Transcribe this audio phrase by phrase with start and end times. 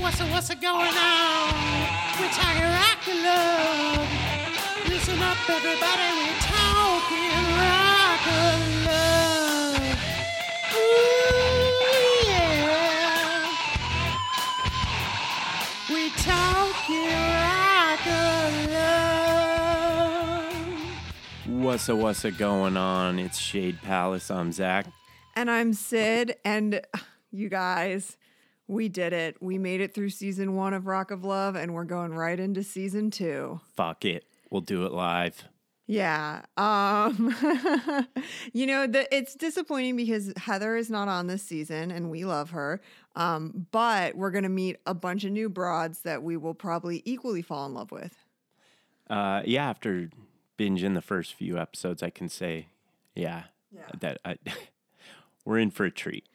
[0.00, 1.54] What's what's going on?
[2.20, 4.08] We're talking rock and love.
[4.88, 6.12] Listen up, everybody.
[6.18, 9.78] We're talking rock and love.
[10.76, 11.78] Ooh,
[12.28, 13.48] yeah.
[15.90, 18.70] We're talking rock and
[21.48, 21.64] love.
[21.64, 23.18] What's a what's a going on?
[23.18, 24.30] It's Shade Palace.
[24.30, 24.86] I'm Zach.
[25.34, 26.98] And I'm Sid, and uh,
[27.30, 28.17] you guys,
[28.68, 29.36] we did it.
[29.40, 32.62] We made it through season one of Rock of Love, and we're going right into
[32.62, 33.60] season two.
[33.74, 34.24] Fuck it.
[34.50, 35.44] We'll do it live.
[35.86, 36.42] Yeah.
[36.58, 37.34] Um
[38.52, 42.50] you know, the, it's disappointing because Heather is not on this season and we love
[42.50, 42.82] her.
[43.16, 47.00] Um but we're going to meet a bunch of new broads that we will probably
[47.06, 48.14] equally fall in love with.
[49.08, 50.10] Uh, yeah, after
[50.58, 52.68] binging the first few episodes, I can say,
[53.14, 53.86] yeah, Yeah.
[54.00, 54.36] that I,
[55.46, 56.26] we're in for a treat.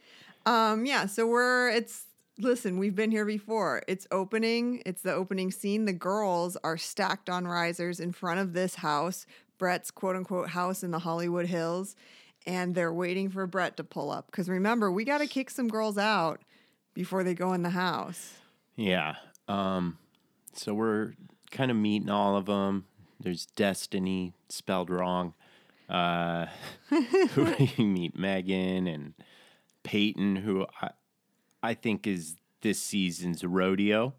[0.47, 2.05] Um, yeah, so we're it's
[2.39, 3.83] listen, we've been here before.
[3.87, 5.85] It's opening, it's the opening scene.
[5.85, 9.25] The girls are stacked on risers in front of this house,
[9.57, 11.95] Brett's quote unquote house in the Hollywood Hills,
[12.45, 14.27] and they're waiting for Brett to pull up.
[14.27, 16.41] Because remember, we gotta kick some girls out
[16.93, 18.33] before they go in the house.
[18.75, 19.15] Yeah.
[19.47, 19.97] Um,
[20.53, 21.13] so we're
[21.51, 22.85] kind of meeting all of them.
[23.19, 25.33] There's Destiny spelled wrong.
[25.89, 26.47] Uh,
[26.89, 29.13] who you meet Megan and
[29.83, 30.91] Peyton, who I,
[31.63, 34.13] I think is this season's rodeo.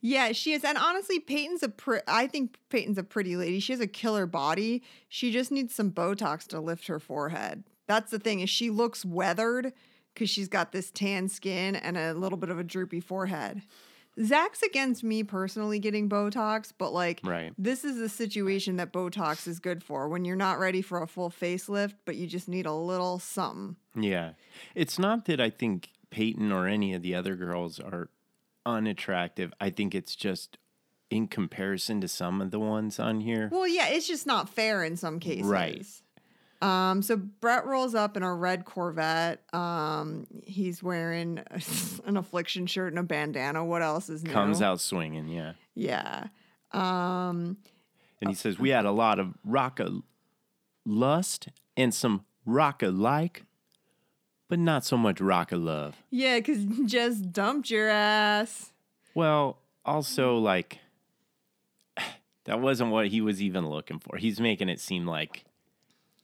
[0.00, 0.62] Yeah, she is.
[0.64, 3.60] And honestly, Peyton's a pre- I think Peyton's a pretty lady.
[3.60, 4.82] She has a killer body.
[5.08, 7.64] She just needs some Botox to lift her forehead.
[7.88, 9.72] That's the thing is she looks weathered
[10.14, 13.62] because she's got this tan skin and a little bit of a droopy forehead.
[14.22, 17.52] Zach's against me personally getting Botox, but like Right.
[17.58, 21.06] this is the situation that Botox is good for when you're not ready for a
[21.06, 23.76] full facelift, but you just need a little something.
[23.94, 24.32] Yeah.
[24.74, 28.08] It's not that I think Peyton or any of the other girls are
[28.64, 29.52] unattractive.
[29.60, 30.58] I think it's just
[31.10, 33.48] in comparison to some of the ones on here.
[33.52, 35.46] Well, yeah, it's just not fair in some cases.
[35.46, 35.86] Right.
[36.62, 39.42] Um, so Brett rolls up in a red Corvette.
[39.54, 41.40] Um, he's wearing
[42.06, 43.64] an affliction shirt and a bandana.
[43.64, 44.32] What else is new?
[44.32, 45.52] Comes out swinging, yeah.
[45.74, 46.28] Yeah.
[46.72, 47.58] Um,
[48.20, 50.02] And he says, We had a lot of rocka
[50.84, 53.44] lust and some rocka like,
[54.48, 55.96] but not so much rocka love.
[56.10, 58.72] yeah, because just dumped your ass.
[59.14, 60.78] Well, also, like,
[62.44, 64.16] that wasn't what he was even looking for.
[64.16, 65.44] He's making it seem like.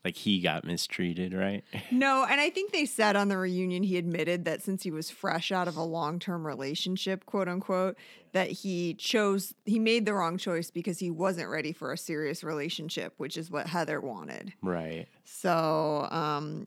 [0.04, 1.62] Like he got mistreated, right?
[1.92, 5.10] No, and I think they said on the reunion he admitted that since he was
[5.10, 7.96] fresh out of a long term relationship, quote unquote,
[8.32, 12.42] that he chose, he made the wrong choice because he wasn't ready for a serious
[12.42, 14.52] relationship, which is what Heather wanted.
[14.60, 15.06] Right.
[15.24, 16.66] So, um,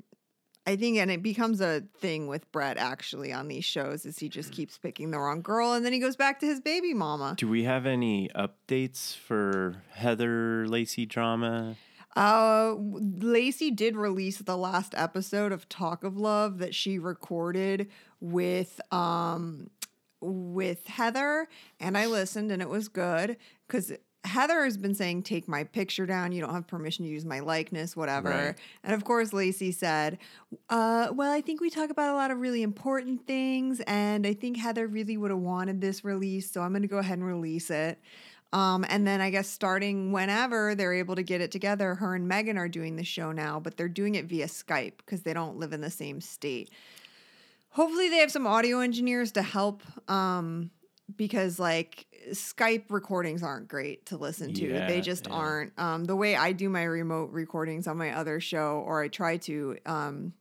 [0.67, 4.29] I think, and it becomes a thing with Brett actually on these shows, is he
[4.29, 7.35] just keeps picking the wrong girl, and then he goes back to his baby mama.
[7.37, 11.75] Do we have any updates for Heather Lacey drama?
[12.15, 17.89] Uh, Lacey did release the last episode of Talk of Love that she recorded
[18.19, 19.69] with um
[20.21, 21.47] with Heather,
[21.79, 23.37] and I listened, and it was good
[23.67, 23.91] because.
[24.25, 26.31] Heather has been saying, take my picture down.
[26.31, 28.29] You don't have permission to use my likeness, whatever.
[28.29, 28.55] Right.
[28.83, 30.17] And of course, Lacey said,
[30.69, 33.81] uh, well, I think we talk about a lot of really important things.
[33.87, 36.51] And I think Heather really would have wanted this release.
[36.51, 37.99] So I'm going to go ahead and release it.
[38.53, 42.27] Um, and then I guess starting whenever they're able to get it together, her and
[42.27, 45.57] Megan are doing the show now, but they're doing it via Skype because they don't
[45.57, 46.69] live in the same state.
[47.69, 50.69] Hopefully, they have some audio engineers to help um,
[51.17, 54.67] because, like, Skype recordings aren't great to listen to.
[54.67, 55.33] Yeah, they just yeah.
[55.33, 55.79] aren't.
[55.79, 59.37] Um, the way I do my remote recordings on my other show, or I try
[59.37, 60.33] to, um,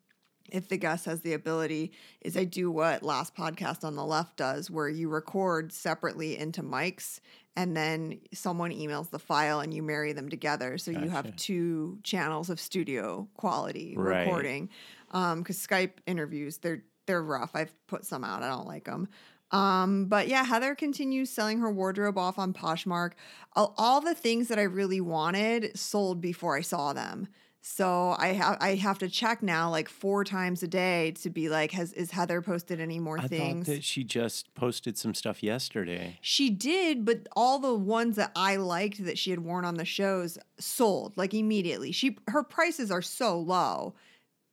[0.51, 4.37] if the guest has the ability, is I do what Last Podcast on the Left
[4.37, 7.21] does, where you record separately into mics
[7.57, 10.77] and then someone emails the file and you marry them together.
[10.77, 14.25] So you have two channels of studio quality Right.
[14.27, 14.71] recording.
[15.07, 17.51] Because Skype interviews, they're they're rough.
[17.55, 18.43] I've put some out.
[18.43, 19.09] I don't like them.
[19.51, 23.13] Um, but yeah, Heather continues selling her wardrobe off on Poshmark.
[23.55, 27.29] All, all the things that I really wanted sold before I saw them.
[27.67, 31.49] So I have I have to check now like four times a day to be
[31.49, 33.67] like, has is Heather posted any more I things?
[33.67, 36.19] thought that she just posted some stuff yesterday.
[36.21, 39.87] She did, but all the ones that I liked that she had worn on the
[39.87, 41.91] shows sold like immediately.
[41.91, 43.95] She her prices are so low.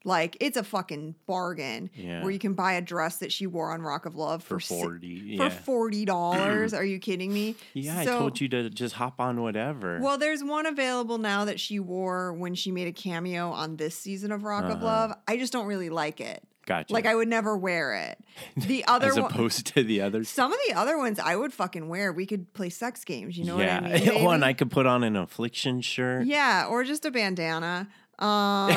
[0.03, 2.23] Like it's a fucking bargain Yeah.
[2.23, 4.81] where you can buy a dress that she wore on Rock of Love For si-
[4.81, 5.49] 40, for yeah.
[5.49, 6.73] forty dollars.
[6.73, 7.55] Are you kidding me?
[7.73, 9.99] Yeah, I told you to just hop on whatever.
[10.01, 13.95] Well, there's one available now that she wore when she made a cameo on this
[13.95, 14.85] season of Rock of Uh-huh.
[14.85, 15.13] Love.
[15.27, 16.43] I just don't really like it.
[16.65, 16.93] Gotcha.
[16.93, 18.17] Like I would never wear it.
[18.67, 20.29] The other as one, opposed to the others.
[20.29, 22.11] some of the other ones I would fucking wear.
[22.13, 23.37] We could play sex games.
[23.37, 23.81] You know yeah.
[23.81, 24.27] what I mean?
[24.33, 24.45] and?
[24.45, 26.25] I could put on an affliction shirt.
[26.27, 27.87] Yeah, or just a bandana.
[28.21, 28.71] Um,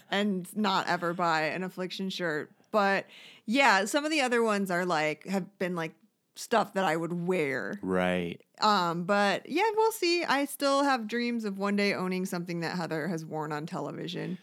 [0.10, 2.50] and not ever buy an affliction shirt.
[2.70, 3.06] But
[3.46, 5.92] yeah, some of the other ones are like have been like
[6.36, 7.78] stuff that I would wear.
[7.82, 8.40] right.
[8.60, 10.24] Um, but yeah, we'll see.
[10.24, 14.38] I still have dreams of one day owning something that Heather has worn on television.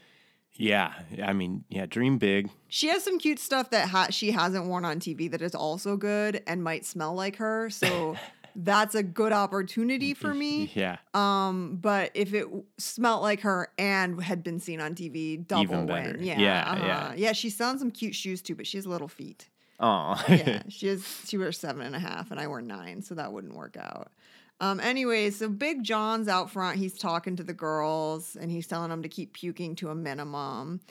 [0.53, 0.93] Yeah.
[1.23, 2.49] I mean, yeah, dream big.
[2.67, 5.95] She has some cute stuff that ha- she hasn't worn on TV that is also
[5.95, 7.69] good and might smell like her.
[7.69, 8.15] So
[8.55, 10.71] that's a good opportunity for me.
[10.73, 10.97] Yeah.
[11.13, 15.63] Um, but if it w- smelt like her and had been seen on TV, double
[15.63, 16.17] Even win.
[16.21, 16.83] Yeah, Yeah, uh-huh.
[16.85, 17.13] yeah.
[17.15, 17.31] yeah.
[17.33, 19.49] She's selling some cute shoes too, but she has little feet.
[19.79, 20.23] Oh.
[20.29, 21.03] Yeah, she has.
[21.25, 24.11] She wears seven and a half, and I wear nine, so that wouldn't work out.
[24.59, 26.77] Um, anyways, so Big John's out front.
[26.77, 30.81] He's talking to the girls, and he's telling them to keep puking to a minimum.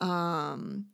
[0.00, 0.86] Um,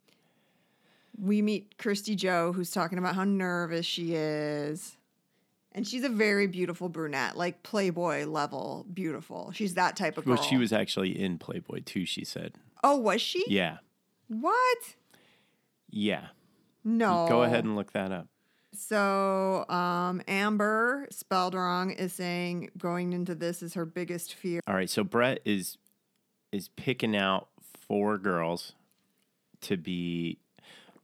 [1.16, 4.95] we meet Christy Joe, who's talking about how nervous she is.
[5.76, 9.52] And she's a very beautiful brunette, like Playboy level beautiful.
[9.54, 10.34] She's that type of girl.
[10.34, 12.54] well, she was actually in Playboy too, she said.
[12.82, 13.44] Oh, was she?
[13.46, 13.76] Yeah.
[14.28, 14.78] What?
[15.90, 16.28] Yeah.
[16.82, 17.26] No.
[17.28, 18.26] Go ahead and look that up.
[18.72, 24.60] So, um, Amber, spelled wrong, is saying going into this is her biggest fear.
[24.66, 25.78] All right, so Brett is
[26.52, 27.48] is picking out
[27.86, 28.72] four girls
[29.62, 30.38] to be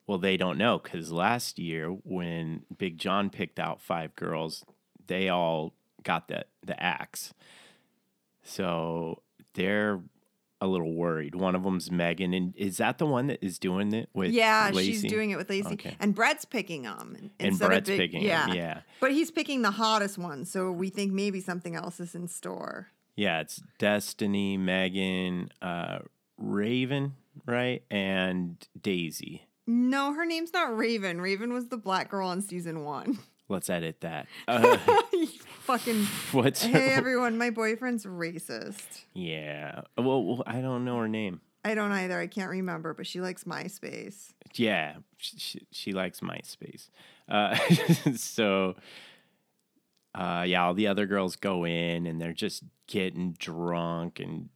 [0.06, 4.64] well, they don't know cuz last year when Big John picked out five girls,
[5.06, 7.32] they all got the the axe.
[8.42, 9.22] So
[9.54, 10.00] they're
[10.60, 11.34] a little worried.
[11.34, 14.30] One of them's Megan, and is that the one that is doing it with?
[14.30, 14.92] yeah, Lacey?
[14.92, 15.72] she's doing it with Lacey.
[15.72, 15.96] Okay.
[15.98, 17.32] And Brett's picking them.
[17.40, 18.52] And Brett's big- picking yeah.
[18.52, 18.80] yeah.
[19.00, 22.88] But he's picking the hottest one, so we think maybe something else is in store.
[23.16, 25.98] Yeah, it's Destiny, Megan, uh,
[26.38, 27.14] Raven,
[27.44, 29.46] right, and Daisy.
[29.66, 31.20] No, her name's not Raven.
[31.20, 33.18] Raven was the black girl on season one.
[33.48, 34.26] Let's edit that.
[34.48, 34.76] Uh,
[35.60, 36.04] Fucking.
[36.32, 39.02] what's Hey everyone, my boyfriend's racist.
[39.14, 39.82] Yeah.
[39.96, 41.40] Well, well, I don't know her name.
[41.64, 42.18] I don't either.
[42.18, 44.32] I can't remember, but she likes MySpace.
[44.54, 46.88] Yeah, she, she, she likes MySpace.
[47.28, 47.56] Uh,
[48.16, 48.74] so,
[50.14, 54.48] uh, yeah, all the other girls go in and they're just getting drunk and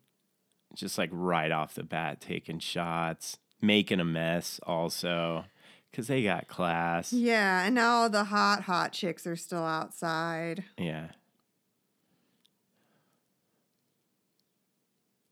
[0.74, 5.44] just like right off the bat taking shots, making a mess also
[5.90, 7.12] because they got class.
[7.12, 10.64] Yeah, and now all the hot, hot chicks are still outside.
[10.76, 11.08] Yeah.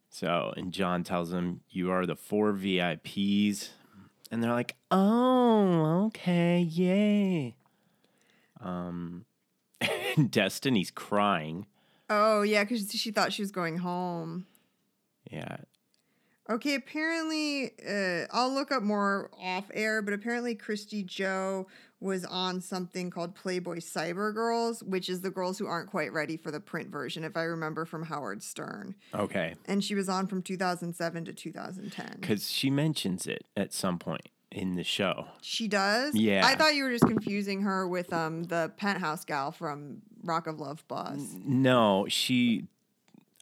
[0.09, 3.71] So, and John tells them, You are the four VIPs.
[4.31, 7.57] And they're like, Oh, okay, yay.
[8.61, 9.27] Um,
[10.31, 11.67] Destiny's crying.
[12.09, 14.47] Oh, yeah, because she thought she was going home.
[15.31, 15.57] Yeah.
[16.51, 21.67] Okay, apparently, uh, I'll look up more off air, but apparently, Christy Joe
[22.01, 26.37] was on something called Playboy Cyber Girls, which is the girls who aren't quite ready
[26.37, 28.95] for the print version, if I remember from Howard Stern.
[29.15, 29.55] Okay.
[29.65, 32.19] And she was on from 2007 to 2010.
[32.21, 35.27] Because she mentions it at some point in the show.
[35.41, 36.15] She does?
[36.15, 36.47] Yeah.
[36.47, 40.61] I thought you were just confusing her with um the penthouse gal from Rock of
[40.61, 41.19] Love Bus.
[41.45, 42.67] No, she.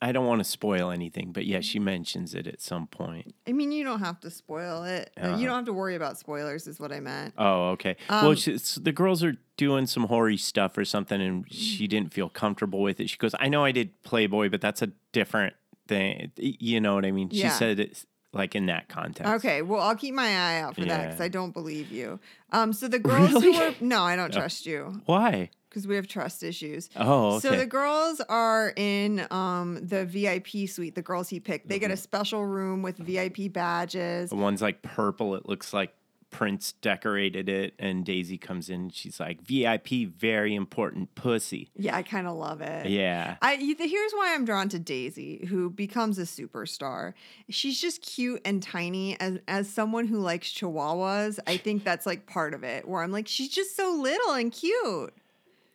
[0.02, 3.34] I don't want to spoil anything, but yeah, she mentions it at some point.
[3.48, 5.10] I mean, you don't have to spoil it.
[5.16, 5.36] Uh, Uh-huh.
[5.38, 7.34] You don't have to worry about spoilers, is what I meant.
[7.38, 7.96] Oh, okay.
[8.10, 11.86] well, Um, she, s- the girls are doing some hoary stuff or something, and she
[11.86, 13.08] didn't feel comfortable with it.
[13.08, 15.54] She goes, "I know I did Playboy, but that's a different
[15.86, 17.30] thing." You know what I mean?
[17.30, 17.50] She Yeah.
[17.50, 19.30] said it like in that context.
[19.34, 22.18] Okay, well, I'll keep my eye out for that because I don't believe you.
[22.50, 23.58] Um, so the girls who Really?
[23.58, 25.50] were no, I don't trust you Why?
[25.72, 26.90] Because we have trust issues.
[26.96, 27.48] Oh, okay.
[27.48, 30.94] So the girls are in um the VIP suite.
[30.94, 31.94] The girls he picked, they get Mm-hmm.
[31.94, 34.30] a special room with VIP badges.
[34.30, 35.34] the one's like purple.
[35.34, 35.94] It looks like
[36.30, 38.88] Prince decorated it, and Daisy comes in.
[38.88, 42.86] She's like, "VIP, very important pussy." Yeah, I kind of love it.
[42.88, 43.36] Yeah.
[43.42, 47.12] I here's why I'm drawn to Daisy, who becomes a superstar.
[47.50, 49.20] She's just cute and tiny.
[49.20, 52.88] As as someone who likes chihuahuas, I think that's like part of it.
[52.88, 55.12] Where I'm like, she's just so little and cute.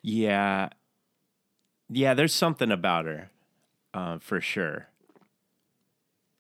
[0.02, 0.70] Yeah.
[1.90, 3.30] Yeah, there's something about her,
[3.94, 4.88] uh, for sure.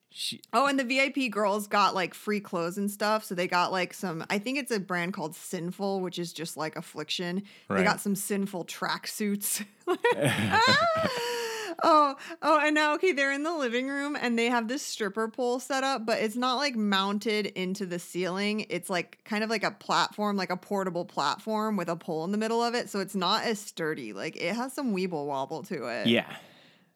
[0.09, 3.23] She, Oh, and the VIP girls got like free clothes and stuff.
[3.23, 6.57] So they got like some, I think it's a brand called Sinful, which is just
[6.57, 7.43] like affliction.
[7.69, 9.63] They got some sinful tracksuits.
[11.83, 15.27] oh, oh, and now, okay, they're in the living room and they have this stripper
[15.27, 18.65] pole set up, but it's not like mounted into the ceiling.
[18.69, 22.31] It's like kind of like a platform, like a portable platform with a pole in
[22.31, 22.89] the middle of it.
[22.89, 24.13] So it's not as sturdy.
[24.13, 26.07] Like it has some weeble wobble to it.
[26.07, 26.35] yeah.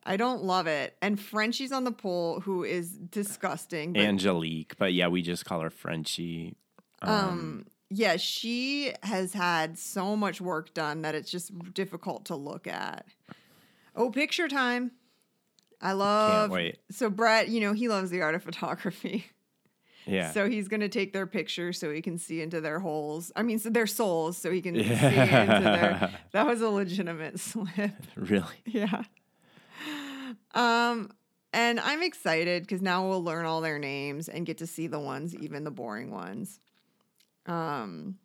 [0.03, 0.95] I don't love it.
[1.01, 3.93] And Frenchie's on the pole, who is disgusting.
[3.93, 6.55] But, Angelique, but yeah, we just call her Frenchie.
[7.03, 12.65] um, yeah, she has had so much work done that it's just difficult to look
[12.65, 13.05] at.
[13.95, 14.91] Oh, picture time.
[15.81, 16.29] I love.
[16.29, 16.77] Can't wait.
[16.91, 19.25] So Brett, you know, he loves the art of photography.
[20.05, 20.31] Yeah.
[20.31, 23.31] So he's gonna take their picture so he can see into their holes.
[23.35, 25.59] I mean, so their souls, so he can see into Yeah.
[25.59, 26.19] their.
[26.31, 27.91] That was a legitimate slip.
[28.15, 28.45] really?
[28.65, 29.03] Yeah.
[30.53, 31.11] Um,
[31.53, 34.99] and I'm excited because now we'll learn all their names and get to see the
[34.99, 36.59] ones, even the boring ones.
[37.45, 38.17] Um,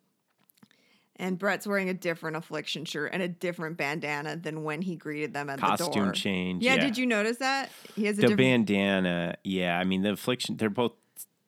[1.19, 5.33] and Brett's wearing a different affliction shirt and a different bandana than when he greeted
[5.33, 5.77] them at the door.
[5.77, 6.63] Costume change.
[6.63, 7.71] Yeah, did you notice that?
[7.95, 9.35] He has a The different bandana.
[9.43, 10.57] Yeah, I mean the affliction.
[10.57, 10.93] They're both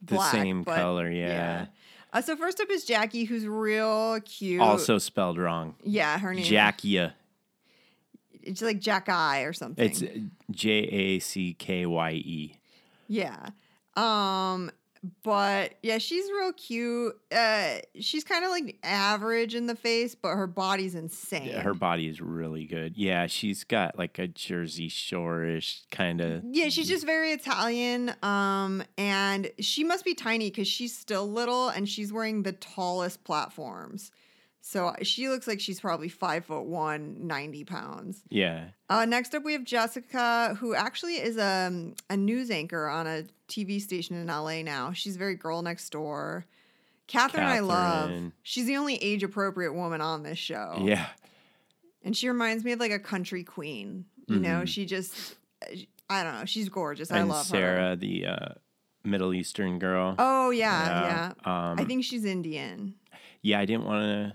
[0.01, 1.09] the black, same color.
[1.09, 1.67] Yeah.
[2.11, 4.61] Uh, so first up is Jackie, who's real cute.
[4.61, 5.75] Also spelled wrong.
[5.83, 6.43] yeah, her name.
[6.43, 7.13] Jackia.
[8.41, 9.85] It's like Jack Eye or something.
[9.85, 10.01] It's
[10.49, 12.55] J A C K Y E.
[13.07, 13.49] Yeah.
[13.95, 14.71] Um
[15.23, 17.15] but yeah, she's real cute.
[17.31, 21.45] Uh she's kind of like average in the face, but her body's insane.
[21.47, 22.97] Yeah, her body is really good.
[22.97, 26.43] Yeah, she's got like a Jersey Shore-ish kind of.
[26.51, 28.13] yeah, she's just very Italian.
[28.23, 33.23] Um and she must be tiny cuz she's still little and she's wearing the tallest
[33.23, 34.11] platforms.
[34.61, 38.21] So she looks like she's probably five foot one, 90 pounds.
[38.29, 38.65] Yeah.
[38.89, 43.23] Uh, next up, we have Jessica, who actually is a, a news anchor on a
[43.49, 44.93] TV station in LA now.
[44.93, 46.45] She's very girl next door.
[47.07, 48.11] Catherine, I love.
[48.43, 50.77] She's the only age appropriate woman on this show.
[50.81, 51.07] Yeah.
[52.03, 54.05] And she reminds me of like a country queen.
[54.27, 54.67] You know, Mhm.
[54.67, 55.35] she just,
[56.09, 56.45] I don't know.
[56.45, 57.11] She's gorgeous.
[57.11, 57.49] I and love her.
[57.49, 58.47] Sarah, the uh,
[59.03, 60.13] Middle Eastern girl.
[60.19, 61.71] Oh, yeah, yeah.
[61.71, 62.93] Um, I think she's Indian.
[63.41, 64.33] yeah, I didn't want to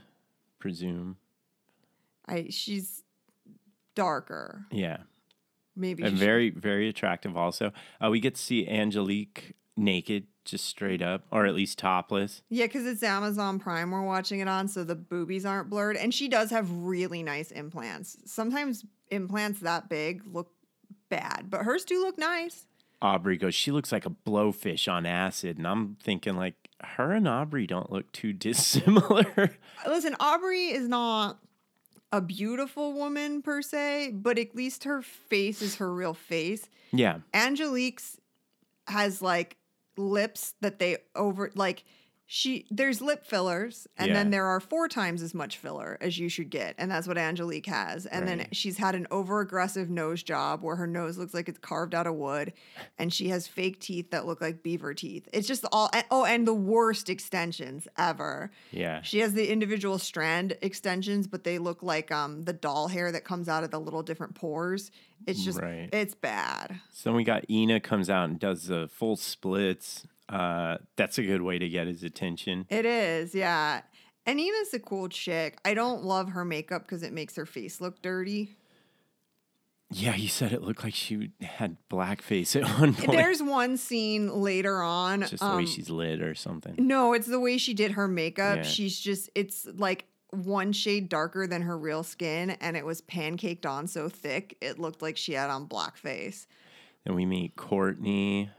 [0.59, 1.17] presume.
[2.27, 3.05] I She's
[3.95, 4.67] darker.
[4.73, 4.99] Yeah.
[5.77, 7.73] Maybe And very, very attractive also.
[8.03, 12.43] Uh, we get to see Angelique naked, just straight up, or at least topless.
[12.49, 15.97] Yeah, because it's Amazon Prime we're watching it on, so the boobies aren't blurred.
[15.97, 18.17] And she does have really nice implants.
[18.27, 20.51] Sometimes implants that big look
[21.09, 22.67] bad, but hers do look nice.
[23.03, 25.59] Aubrey goes, she looks like a blowfish on acid.
[25.59, 29.51] And I'm thinking, like, her and Aubrey don't look too dissimilar.
[29.87, 31.39] Listen, Aubrey is not
[32.15, 36.69] a beautiful woman per se, but at least her face is her real face.
[36.93, 37.19] yeah.
[37.33, 38.19] Angelique's
[38.87, 39.57] has like
[39.97, 41.85] lips that they over like
[42.27, 46.29] she there's lip fillers and then there are four times as much filler as you
[46.31, 50.23] should get and that's what Angelique has and then she's had an over aggressive nose
[50.23, 52.55] job where her nose looks like it's carved out of wood
[52.99, 56.49] and she has fake teeth that look like beaver teeth it's just all oh and
[56.49, 59.03] the worst extensions ever Yeah.
[59.03, 63.25] she has the individual strand extensions but they look like um the doll hair that
[63.25, 64.91] comes out of the little different pores
[65.27, 65.91] it's just Right.
[65.93, 70.07] it's bad So then we got Ina comes out and does the full splits.
[70.29, 72.67] Uh, that's a good way to get his attention.
[72.69, 73.83] It is, yeah.
[74.27, 75.59] And Ina's a cool chick.
[75.65, 78.57] I don't love her makeup because it makes her face look dirty.
[79.91, 83.13] Yeah, he said it looked like she had blackface at one point.
[83.13, 85.21] There's one scene later on.
[85.21, 86.75] just the way um, she's lit or something.
[86.79, 88.57] no, it's the way she did her makeup.
[88.59, 88.63] Yeah.
[88.63, 93.67] She's just, it's like one shade darker than her real skin, and it was pancaked
[93.67, 96.47] on so thick it looked like she had on blackface.
[97.05, 98.51] Then we meet Courtney,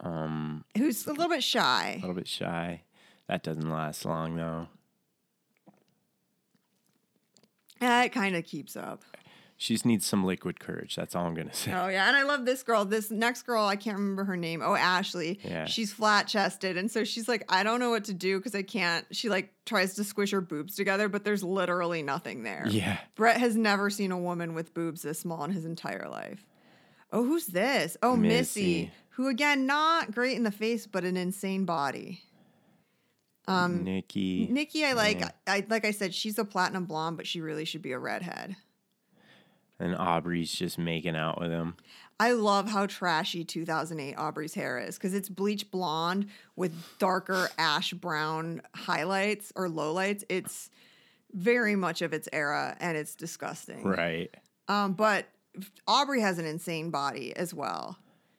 [0.00, 1.94] um, Who's a little bit shy.
[1.98, 2.82] a little bit shy.
[3.28, 4.68] That doesn't last long though.
[7.80, 9.02] It kind of keeps up.
[9.56, 10.96] She just needs some liquid courage.
[10.96, 11.72] That's all I'm gonna say.
[11.72, 12.84] Oh yeah, and I love this girl.
[12.84, 14.62] This next girl, I can't remember her name.
[14.64, 15.38] Oh, Ashley.
[15.44, 15.66] Yeah.
[15.66, 18.62] She's flat chested, and so she's like, I don't know what to do because I
[18.62, 19.06] can't.
[19.12, 22.66] She like tries to squish her boobs together, but there's literally nothing there.
[22.68, 22.98] Yeah.
[23.14, 26.44] Brett has never seen a woman with boobs this small in his entire life.
[27.14, 27.96] Oh, who's this?
[28.02, 28.90] Oh, Missy, Missy.
[29.10, 32.22] who again not great in the face, but an insane body.
[33.46, 34.48] Um, Nikki.
[34.50, 35.20] Nikki, I like.
[35.20, 35.30] Yeah.
[35.46, 38.56] I like I said, she's a platinum blonde, but she really should be a redhead.
[39.78, 41.76] And Aubrey's just making out with him.
[42.18, 47.92] I love how trashy 2008 Aubrey's hair is because it's bleach blonde with darker ash
[47.92, 50.24] brown highlights or lowlights.
[50.28, 50.70] It's
[51.32, 53.84] very much of its era and it's disgusting.
[53.84, 54.34] Right.
[54.68, 55.26] Um, but
[55.86, 57.98] Aubrey has an insane body as well.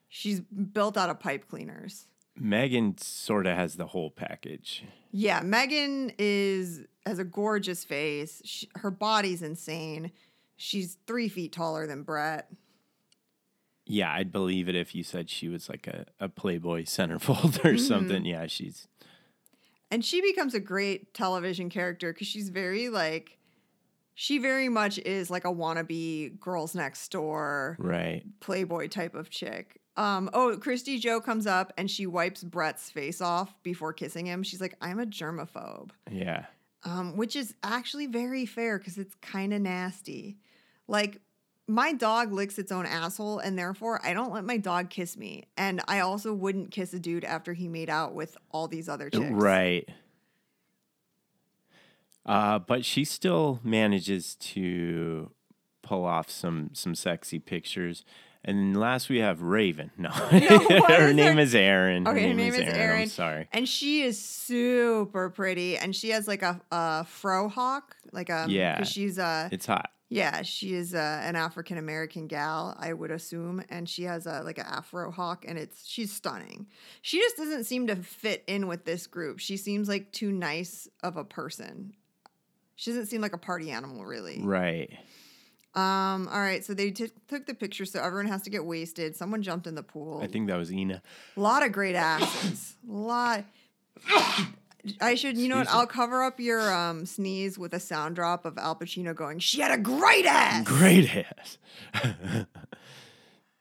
[0.10, 2.08] She's built out of pipe cleaners.
[2.38, 4.84] Megan sort of has the whole package.
[5.12, 8.42] Yeah, Megan is has a gorgeous face.
[8.44, 10.12] She, her body's insane.
[10.58, 12.50] She's three feet taller than Brett.
[13.86, 17.74] Yeah, I'd believe it if you said she was like a, a Playboy centerfold or
[17.74, 17.78] Mm-hmm.
[17.78, 18.26] something.
[18.26, 18.88] Yeah, she's
[19.92, 23.38] and she becomes a great television character because she's very like
[24.16, 28.24] She very much is like a wannabe girls next door Right.
[28.40, 29.80] playboy type of chick.
[29.98, 34.42] Um, oh, Christy Joe comes up and she wipes Brett's face off before kissing him.
[34.44, 35.92] She's like, I'm a germaphobe.
[36.10, 36.46] Yeah.
[36.84, 40.38] Um, which is actually very fair because it's kind of nasty.
[40.88, 41.22] Like,
[41.68, 45.46] my dog licks its own asshole, and therefore I don't let my dog kiss me.
[45.58, 49.10] And I also wouldn't kiss a dude after he made out with all these other
[49.10, 49.32] chicks.
[49.32, 49.90] Right.
[52.25, 55.29] Uh, but she still manages to
[55.82, 58.03] pull off some some sexy pictures.
[58.48, 59.89] And last we have Raven.
[59.98, 62.08] No, what her is name her- is Erin.
[62.08, 63.10] Okay, her name is I'm Erin.
[63.10, 63.48] sorry.
[63.51, 68.50] And she is super pretty, and she has like a, a fro hawk, like um,
[68.50, 68.84] a Yeah.
[68.84, 69.89] She's a It's hot.
[70.10, 74.41] yeah, she is a, an African American gal, I would assume, and she has a
[74.44, 76.67] like an afro hawk, and it's she's stunning.
[77.01, 79.39] She just doesn't seem to fit in with this group.
[79.39, 81.94] She seems like too nice of a person.
[82.75, 84.41] She doesn't seem like a party animal, really.
[84.41, 84.91] Right.
[85.74, 86.27] Um.
[86.32, 86.63] All right.
[86.63, 89.15] So they t- took the picture, so everyone has to get wasted.
[89.15, 90.22] Someone jumped in the pool.
[90.24, 91.01] I think that was Ina.
[91.36, 92.75] A lot of great asses.
[92.89, 93.44] A lot.
[95.01, 95.67] I should, you know what?
[95.70, 99.60] I'll cover up your um, sneeze with a sound drop of Al Pacino going, She
[99.62, 100.63] had a great ass.
[100.65, 101.58] Great ass.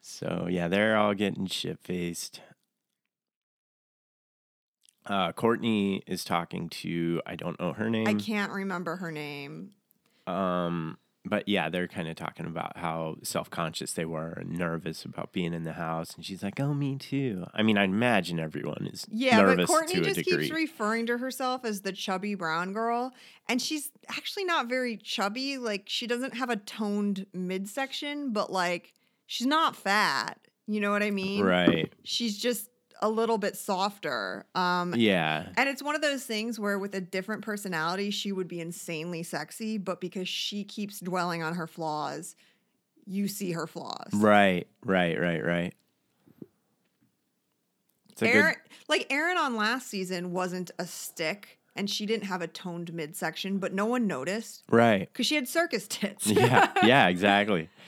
[0.02, 2.40] so yeah, they're all getting shit faced.
[5.06, 8.08] Uh, Courtney is talking to I don't know her name.
[8.08, 9.72] I can't remember her name.
[10.26, 15.04] Um, but yeah, they're kind of talking about how self conscious they were and nervous
[15.06, 16.14] about being in the house.
[16.14, 19.66] And she's like, "Oh, me too." I mean, I imagine everyone is Yeah, nervous but
[19.68, 20.44] Courtney to a just degree.
[20.48, 23.12] keeps referring to herself as the chubby brown girl.
[23.48, 25.56] And she's actually not very chubby.
[25.58, 28.92] Like, she doesn't have a toned midsection, but like,
[29.26, 30.38] she's not fat.
[30.66, 31.42] You know what I mean?
[31.44, 31.92] right?
[32.04, 32.68] She's just
[33.04, 34.46] a little bit softer.
[34.54, 38.48] Um, Yeah, And it's one of those things where, with a different personality, she would
[38.48, 42.34] be insanely sexy, but because she keeps dwelling on her flaws,
[43.04, 44.08] you see her flaws.
[44.14, 45.74] right, right, right, right.
[48.22, 48.54] Aaron,
[48.88, 53.58] like Aaron on last season wasn't a stick, and she didn't have a toned midsection,
[53.58, 55.12] but no one noticed right.
[55.12, 56.26] because she had circus tits.
[56.26, 57.68] yeah, yeah, exactly.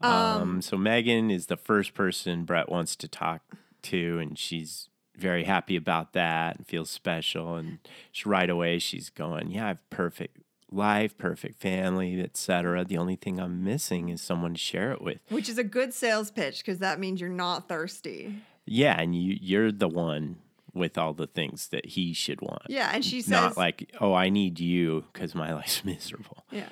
[0.00, 3.42] Um, Um, so Megan is the first person Brett wants to talk
[3.82, 7.56] to, and she's very happy about that and feels special.
[7.56, 7.78] And
[8.12, 10.38] she, right away, she's going, "Yeah, I have perfect
[10.70, 12.84] life, perfect family, etc.
[12.84, 15.92] The only thing I'm missing is someone to share it with." Which is a good
[15.92, 18.36] sales pitch because that means you're not thirsty.
[18.64, 20.36] Yeah, and you you're the one
[20.74, 22.62] with all the things that he should want.
[22.68, 26.68] Yeah, and she says, Not like, "Oh, I need you because my life's miserable." Yeah.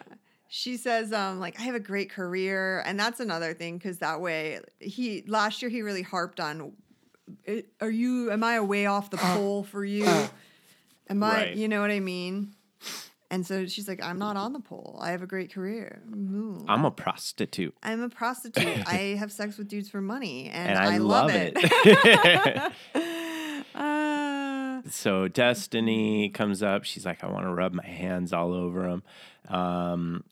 [0.49, 2.81] She says, um, like, I have a great career.
[2.87, 6.71] And that's another thing, because that way he last year he really harped on "I-
[7.81, 10.07] are you am I a way off the pole for you?
[11.09, 11.57] Am I Right.
[11.57, 12.55] you know what I mean?
[13.29, 14.99] And so she's like, I'm not on the pole.
[15.03, 16.01] I have a great career.
[16.15, 16.65] Ooh.
[16.69, 17.75] I'm a prostitute.
[17.83, 18.87] I'm a prostitute.
[18.87, 21.53] I have sex with dudes for money, and, And I, love, love it.
[21.57, 22.73] it.
[23.75, 24.81] Ah.
[24.91, 26.85] so Destiny comes up.
[26.85, 29.03] She's like, I want to rub my hands all over him.
[29.49, 30.23] Um,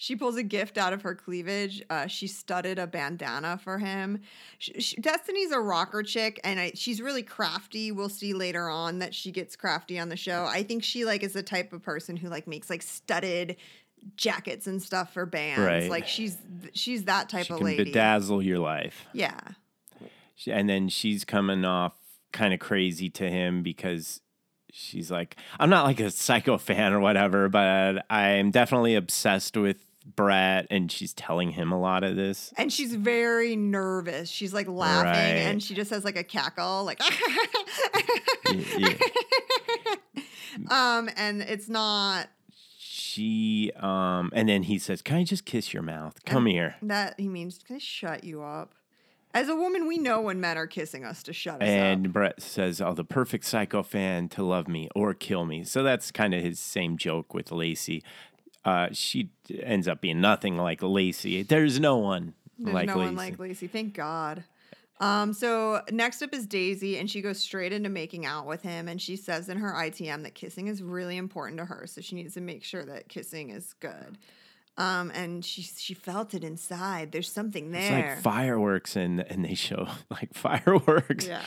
[0.00, 1.82] She pulls a gift out of her cleavage.
[1.90, 4.20] Uh, she studded a bandana for him.
[4.60, 7.90] Sh sh Destiny's a rocker chick, and I, she's really crafty.
[7.90, 10.44] We'll see later on that she gets crafty on the show.
[10.48, 13.56] I think she like is the type of person who like makes like studded
[14.16, 15.60] jackets and stuff for bands.
[15.66, 15.90] Right.
[15.90, 16.38] Like she's
[16.74, 17.92] she's that type she of can lady.
[17.92, 19.04] bedazzle your life.
[19.12, 19.40] yeah.
[20.36, 21.94] She- And then she's coming off
[22.32, 24.20] kind of crazy to him because
[24.72, 29.84] she's like, I'm not like a psycho fan or whatever, but I'm definitely obsessed with
[30.16, 30.66] Brett.
[30.70, 32.52] And she's telling him a lot of this.
[32.56, 34.28] And she's very nervous.
[34.28, 35.46] She's like laughing Right.
[35.48, 37.00] and she just has like a cackle, like
[38.50, 40.22] Y- y-
[40.70, 42.28] um, and it's not
[42.80, 46.24] she, um, and then he says, Can I just kiss your mouth?
[46.24, 46.76] Come here.
[46.82, 48.74] that he means can I shut you up?
[49.34, 52.04] As a woman, we know when men are kissing us to shut us And up.
[52.06, 55.82] And Brett says, "Oh, the perfect psycho fan to love me or kill me." So
[55.82, 58.02] that's kind of his same joke with Lacey.
[58.68, 59.30] Uh, she
[59.62, 61.42] ends up being nothing like Lacey.
[61.42, 63.04] There's no one There's like no Lacey.
[63.06, 63.66] one like Lacey.
[63.66, 64.44] Thank God.
[65.00, 68.88] Um, so next up is Daisy, and she goes straight into making out with him,
[68.88, 72.14] and she says in her ITM that kissing is really important to her, so she
[72.16, 74.18] needs to make sure that kissing is good.
[74.76, 77.10] Um, and she she felt it inside.
[77.12, 78.08] There's something it's there.
[78.10, 81.26] like fireworks, and and they show like fireworks.
[81.26, 81.42] yeah.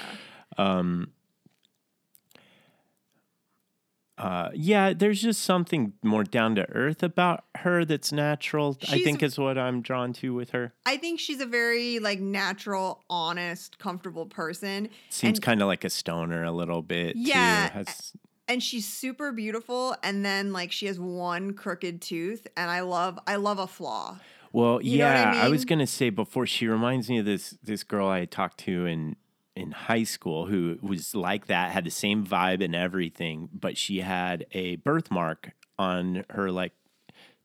[4.22, 8.78] Uh, yeah, there's just something more down to earth about her that's natural.
[8.88, 10.74] I think is what I'm drawn to with her.
[10.86, 14.90] I think she's a very like natural, honest, comfortable person.
[15.10, 17.16] Seems kind of like a stoner a little bit.
[17.16, 17.74] Yeah, too.
[17.80, 18.14] Has,
[18.48, 23.18] and she's super beautiful and then like she has one crooked tooth and I love
[23.26, 24.20] I love a flaw.
[24.54, 27.84] Well, You yeah, I I, was gonna say before she reminds me of this this
[27.84, 29.16] girl I talked to in
[29.56, 34.00] in high school who was like that, had the same vibe and everything, but she
[34.02, 36.74] had a birthmark on her like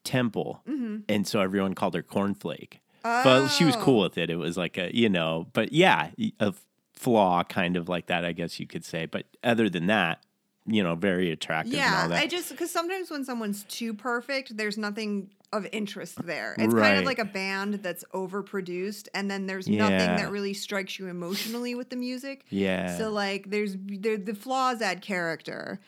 [0.03, 0.97] temple, Mm-hmm.
[1.09, 2.79] and so everyone called her Cornflake.
[3.03, 3.81] But she was Oh.
[3.81, 4.29] cool with it.
[4.29, 6.53] It was like a you know, but yeah, a
[6.93, 9.05] flaw kind of like that, I guess you could say.
[9.05, 10.23] But other than that,
[10.65, 11.73] you know, very attractive.
[11.73, 12.19] and Yeah, all that.
[12.19, 16.55] I just because sometimes when someone's too perfect, there's nothing of interest there.
[16.59, 19.87] It's kind of like a band that's overproduced, and then there's Yeah.
[19.89, 22.45] nothing that really strikes you emotionally with the music.
[22.49, 22.97] yeah.
[22.97, 25.79] So like, there's there, the flaws add character.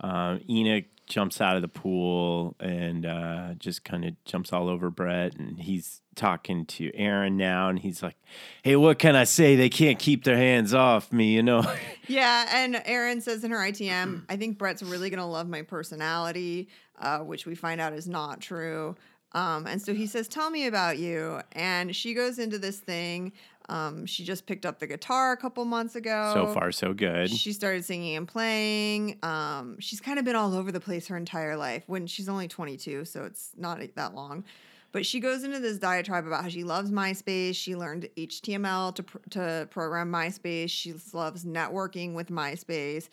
[0.00, 4.90] um, Enoch jumps out of the pool and uh, just kind of jumps all over
[4.90, 8.16] Brett, and he's talking to Erin now, and he's like,
[8.62, 9.54] "Hey, what can I say?
[9.54, 11.62] They can't keep their hands off me, you know."
[12.06, 16.68] Yeah, and Erin says in her ITM, I think Brett's really gonna love my personality,
[16.98, 18.96] uh, which we find out is not true.
[19.32, 23.32] Um, and so he says, "Tell me about you." And she goes into this thing.
[23.68, 26.32] Um, she just picked up the guitar a couple months ago.
[26.34, 27.30] so far, so good.
[27.30, 29.18] She started singing and playing.
[29.22, 31.82] Um, she's kind of been all over the place her entire life.
[31.86, 34.44] When she's only 22, so it's not that long.
[34.92, 37.56] But she goes into this diatribe about how she loves MySpace.
[37.56, 40.70] She learned HTML to pr- to program MySpace.
[40.70, 43.08] She loves networking with MySpace.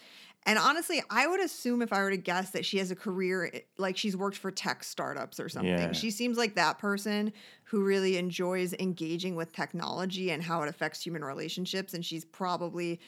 [0.45, 3.51] And honestly, I would assume if I were to guess that she has a career
[3.77, 5.69] like she's worked for tech startups or something.
[5.71, 5.91] Yeah.
[5.91, 7.31] She seems like that person
[7.65, 11.93] who really enjoys engaging with technology and how it affects human relationships.
[11.93, 12.99] And she's probably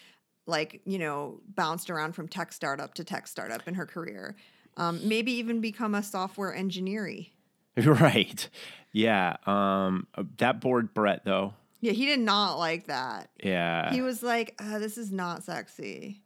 [0.46, 4.36] like you know bounced around from tech startup to tech startup in her career
[4.76, 7.10] um, maybe even become a software engineer
[7.78, 8.50] right?
[8.92, 9.38] Yeah.
[9.48, 10.06] Um,
[10.40, 11.54] that bored Brett though.
[11.80, 13.94] yeah he did not like that Yeah.
[13.94, 16.23] he was like uh, this is not sexy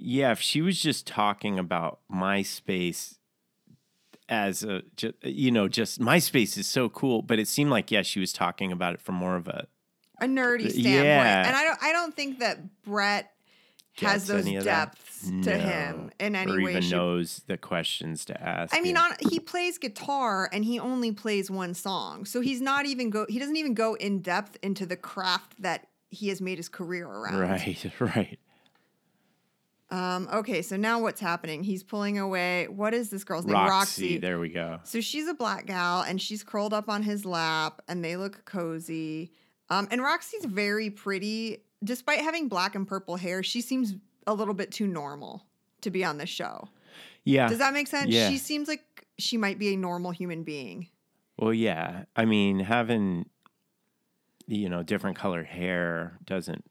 [0.00, 3.16] Yeah, if she was just talking about MySpace
[4.28, 4.82] as a,
[5.22, 8.70] you know, just MySpace is so cool, but it seemed like yeah, she was talking
[8.72, 9.66] about it from more of a
[10.20, 11.46] a nerdy standpoint yeah.
[11.46, 13.30] and i don't i don't think that brett
[14.00, 15.58] has those depths to No.
[15.58, 18.74] him in any or way even shape- knows the questions to ask.
[18.74, 19.02] I mean, yeah.
[19.02, 23.26] on, he plays guitar and he only plays one song, so he's not even go.
[23.28, 27.06] He doesn't even go in depth into the craft that he has made his career
[27.08, 27.40] around.
[27.40, 28.38] right, right.
[29.90, 31.62] Um, okay, so now what's happening?
[31.62, 32.68] He's pulling away.
[32.68, 33.56] What is this girl's name?
[33.56, 34.80] Roxy, there we go.
[34.84, 38.44] So she's a black gal and she's curled up on his lap and they look
[38.44, 39.32] cozy.
[39.70, 41.62] Um, and Roxy's very pretty.
[41.82, 43.94] Despite having black and purple hair, she seems
[44.26, 45.46] a little bit too normal
[45.80, 46.68] to be on the show.
[47.24, 47.48] Yeah.
[47.48, 48.10] Does that make sense?
[48.10, 48.28] Yeah.
[48.28, 48.84] She seems like
[49.18, 50.88] she might be a normal human being.
[51.38, 52.04] Well, yeah.
[52.16, 53.26] I mean, having
[54.46, 56.64] you know different colored hair doesn't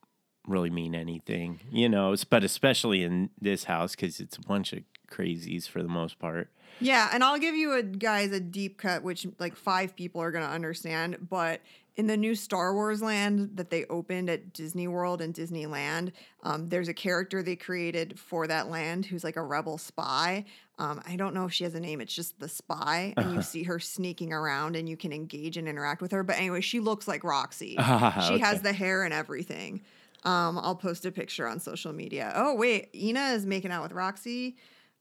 [0.47, 2.15] really mean anything, you know.
[2.29, 4.79] But especially in this house because it's a bunch of
[5.11, 6.49] crazies for the most part.
[6.79, 10.31] Yeah, and I'll give you a guys a deep cut, which like five people are
[10.31, 11.27] gonna understand.
[11.29, 11.61] But
[11.95, 16.11] in the new Star Wars land that they opened at Disney World and Disneyland,
[16.43, 20.45] um, there's a character they created for that land who's like a rebel spy.
[20.77, 21.99] Um, I don't know if she has a name.
[21.99, 25.67] It's just the spy, and you see her sneaking around, and you can engage and
[25.67, 26.21] interact with her.
[26.21, 27.75] But anyway, she looks like Roxy.
[27.89, 29.81] Ah, she has the hair and everything.
[30.27, 32.33] Um, I'll post a picture on social media.
[32.35, 34.57] Oh wait, Ina is making out with Roxy.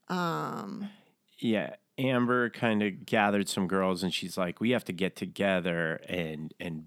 [0.07, 0.89] Um,
[1.39, 1.75] Yeah.
[1.99, 6.53] Amber kind of gathered some girls and she's like, we have to get together and
[6.59, 6.85] and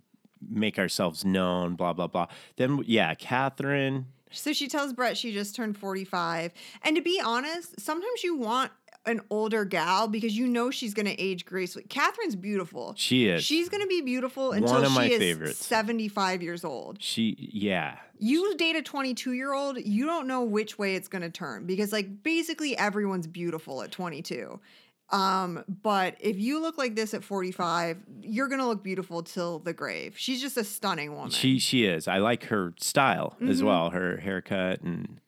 [0.48, 2.26] make ourselves known, blah, blah, blah.
[2.56, 4.06] Then, yeah, Catherine.
[4.32, 6.52] So she tells Brett she just turned 45.
[6.82, 8.70] And to be honest, sometimes you want
[9.06, 11.86] an older gal because you know she's going to age gracefully.
[11.88, 12.94] Catherine's beautiful.
[12.96, 13.42] She is.
[13.42, 15.64] She's going to be beautiful One until of she my is favorites.
[15.64, 17.02] 75 years old.
[17.02, 17.96] She, yeah.
[18.18, 21.64] You date a 22 year old, you don't know which way it's going to turn
[21.66, 24.60] because, like, basically everyone's beautiful at 22.
[25.12, 29.58] Um, but if you look like this at 45, you're going to look beautiful till
[29.58, 30.14] the grave.
[30.18, 31.30] She's just a stunning woman.
[31.30, 32.06] She she is.
[32.06, 33.50] I like her style Mm-hmm.
[33.50, 35.18] as well, her haircut and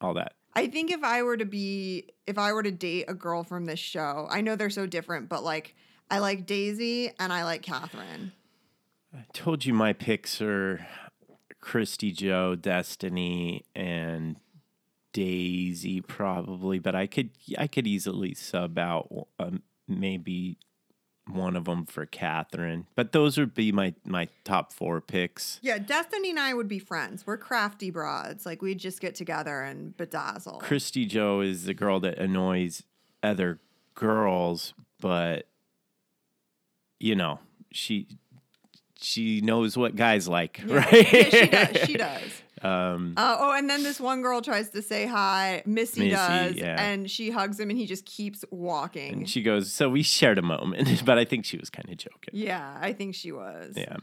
[0.00, 0.34] all that.
[0.56, 3.64] I think if I were to be, if I were to date a girl from
[3.64, 5.74] this show, I know they're so different, but like,
[6.10, 8.32] I like Daisy and I like Catherine.
[9.12, 10.86] I told you my picks are
[11.60, 14.36] Christy Joe, Destiny, and
[15.12, 20.58] Daisy probably, but I could I could easily sub out um, maybe
[21.26, 22.86] one of them for Catherine.
[22.94, 25.58] But those would be my my top four picks.
[25.62, 27.26] Yeah, Destiny and I would be friends.
[27.26, 28.44] We're crafty broads.
[28.44, 30.60] Like, we'd just get together and bedazzle.
[30.60, 32.82] Christy Joe is the girl that annoys
[33.22, 33.60] other
[33.94, 35.46] girls, but
[37.00, 37.38] you know
[37.72, 38.06] she
[39.00, 40.76] she knows what guys like, Yeah.
[40.76, 41.12] right?
[41.12, 41.86] Yeah, she does.
[41.86, 42.42] She does.
[42.64, 45.62] Um, Uh, oh, and then this one girl tries to say hi.
[45.66, 46.82] Missy, Missy, does, yeah.
[46.82, 49.12] and she hugs him, and he just keeps walking.
[49.12, 51.96] and she goes, "So we shared a moment," but I think she was kind of
[51.98, 52.32] joking.
[52.32, 53.74] yeah, I think she was.
[53.76, 53.96] Yeah.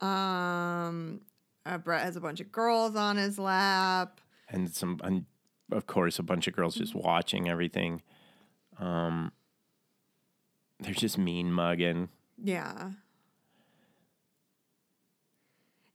[0.00, 1.22] Um,
[1.64, 4.20] uh, Brett has a bunch of girls on his lap.
[4.48, 5.24] and some and
[5.72, 8.02] of course a bunch of girls just watching everything
[8.78, 9.32] um
[10.80, 12.10] they're just mean mugging
[12.42, 12.90] Yeah.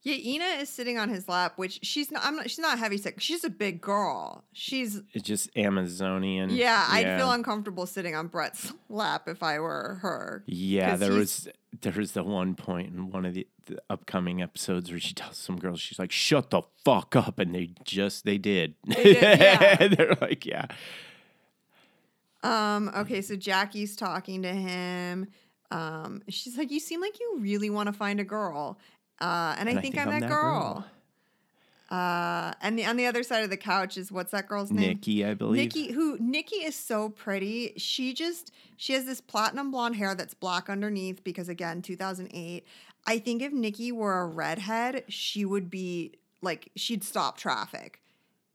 [0.01, 2.23] Yeah, Ina is sitting on his lap, which she's not.
[2.25, 2.49] I'm not.
[2.49, 3.21] She's not heavy set.
[3.21, 4.45] She's a big girl.
[4.53, 6.85] She's it's just amazonian yeah.
[6.89, 10.43] I'd feel uncomfortable sitting on Brett's lap if I were her.
[10.45, 11.49] Yeah, there was
[11.81, 15.37] there was the one point in one of the, the upcoming episodes where she tells
[15.37, 19.87] some girls she's like shut the fuck up and they just they did, did, yeah.
[19.95, 20.67] they're like yeah
[22.41, 22.89] Um.
[22.95, 23.21] Okay.
[23.21, 25.27] So Jackie's talking to him.
[25.71, 26.21] Um.
[26.29, 28.79] She's like, "You seem like you really want to find a girl."
[29.21, 29.55] Uh.
[29.57, 30.85] And, I, think I'm, that, girl.
[31.89, 32.53] Uh.
[32.61, 34.89] And the on the other side of the couch is what's that girl's name?
[34.89, 37.73] nikki i believe Nikki, who Nikki is so pretty.
[37.77, 42.65] She just she has this platinum blonde hair that's black underneath because again, 2008.
[43.07, 48.01] I think if Nikki were a redhead, she would be like she'd stop traffic.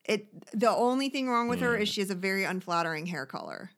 [0.05, 3.71] It the only thing wrong with her is she has a very unflattering hair color.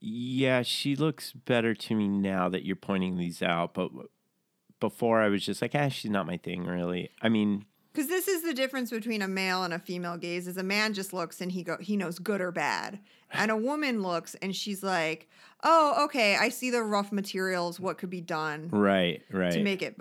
[0.00, 3.90] yeah she looks better to me now that you're pointing these out but
[4.80, 8.28] before i was just like ah she's not my thing really i mean Because this
[8.28, 11.40] is the difference between a male and a female gaze: is a man just looks
[11.40, 13.00] and he go he knows good or bad,
[13.32, 15.28] and a woman looks and she's like,
[15.64, 17.80] "Oh, okay, I see the rough materials.
[17.80, 19.96] What could be done?" right right to make it.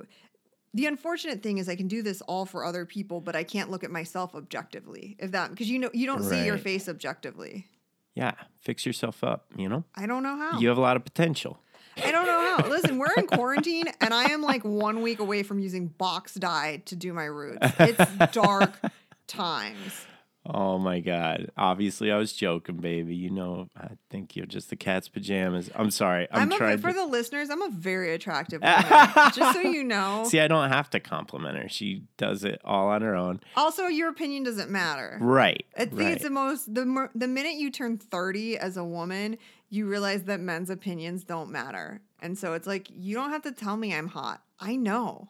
[0.75, 3.71] The unfortunate thing is I can do this all for other people, but I can't
[3.71, 5.15] look at myself objectively.
[5.17, 7.65] If that because you know you don't see your face objectively.
[8.13, 10.59] yeah fix yourself up you know I don't know how.
[10.59, 11.53] you have a lot of potential
[12.03, 12.67] I don't know how.
[12.67, 16.81] Listen, we're in quarantine and I am like one week away from using box dye
[16.85, 17.67] to do my roots.
[17.79, 18.73] It's dark
[19.27, 20.05] times.
[20.51, 21.51] Oh my god!
[21.57, 23.13] Obviously, I was joking, baby.
[23.13, 25.69] You know, I think you're just the cat's pajamas.
[25.75, 26.27] I'm sorry.
[26.31, 28.83] I'm, I'm, a, trying for to the listeners, I'm a very attractive woman.
[29.35, 30.23] just so you know.
[30.25, 30.39] see.
[30.39, 31.69] I don't have to compliment her.
[31.69, 33.41] She does it all on her own.
[33.55, 35.19] Also, your opinion doesn't matter.
[35.21, 35.65] Right.
[35.77, 36.13] I think right.
[36.13, 39.37] it's the most the the minute you turn 30 as a woman,
[39.69, 42.01] you realize that men's opinions don't matter.
[42.21, 44.41] And so it's like you don't have to tell me I'm hot.
[44.59, 45.29] I know.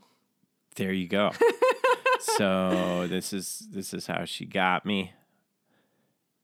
[0.75, 1.31] there you go.
[2.19, 5.13] so this is this is how she got me.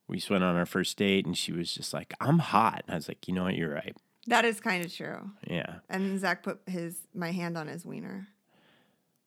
[0.07, 2.93] We just went on our first date, and she was just like, "I'm hot." And
[2.93, 3.55] I was like, "You know what?
[3.55, 3.95] You're right.
[4.27, 5.31] That is kind of true.
[5.47, 5.75] Yeah.
[5.89, 8.27] And Zach put his my hand on his wiener.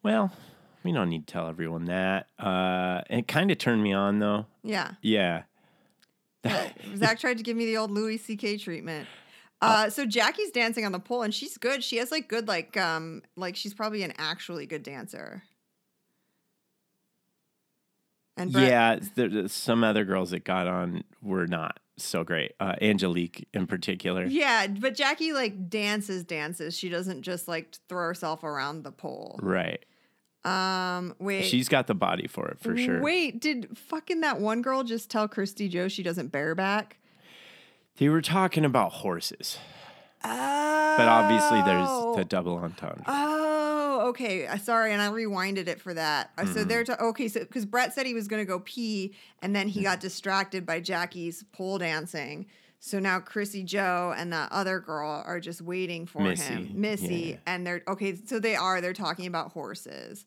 [0.02, 0.32] Well,
[0.84, 2.26] we don't need to tell everyone that.
[2.38, 4.46] Uh, it kind of turned me on, though.
[4.62, 4.92] Yeah.
[5.02, 5.42] Yeah.
[6.96, 8.58] Zach tried to give me the old Louis C.K.
[8.58, 9.08] treatment.
[9.60, 11.82] Uh, so Jackie's dancing on the pole and she's good.
[11.82, 15.42] She has like good like um like she's probably an actually good dancer.
[18.36, 22.52] And Brett- Yeah, there, some other girls that got on were not so great.
[22.60, 24.24] Uh, Angelique in particular.
[24.26, 26.78] Yeah, but Jackie like dances, dances.
[26.78, 29.40] She doesn't just like throw herself around the pole.
[29.42, 29.84] Right.
[30.44, 31.44] Um, wait.
[31.44, 33.00] She's got the body for it for sure.
[33.02, 36.96] Wait, did fucking that one girl just tell Christy Joe she doesn't bareback?
[37.98, 39.58] They were talking about horses,
[40.24, 40.94] Oh.
[40.96, 43.02] but obviously there's the double entendre.
[43.08, 44.46] Oh, okay.
[44.46, 46.30] Uh, Sorry, and I rewinded it for that.
[46.38, 46.68] Uh, So Mm-hmm.
[46.68, 47.26] they're ta- okay.
[47.28, 50.64] So because Brett said he was going to go pee, and then he got distracted
[50.64, 52.46] by Jackie's pole dancing.
[52.80, 57.14] So now Christy Joe and that other girl are just waiting for Missy, him, Missy,
[57.30, 57.36] yeah.
[57.46, 58.14] and they're okay.
[58.14, 58.80] So they are.
[58.80, 60.24] They're talking about horses.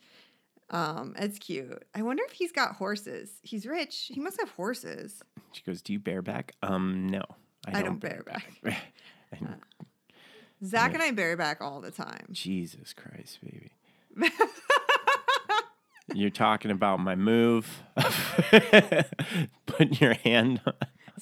[0.70, 1.84] Um, it's cute.
[1.96, 3.30] I wonder if he's got horses.
[3.42, 4.12] He's rich.
[4.14, 5.22] He must have horses.
[5.54, 7.24] She goes, "Do you bareback?" Um, no,
[7.68, 8.52] I, I don't bareback.
[9.34, 9.56] And
[10.66, 12.28] Zach and I bareback all the time.
[12.32, 13.72] Jesus Christ, baby.
[16.14, 17.82] You're talking about my move.
[19.66, 20.74] Putting your hand on.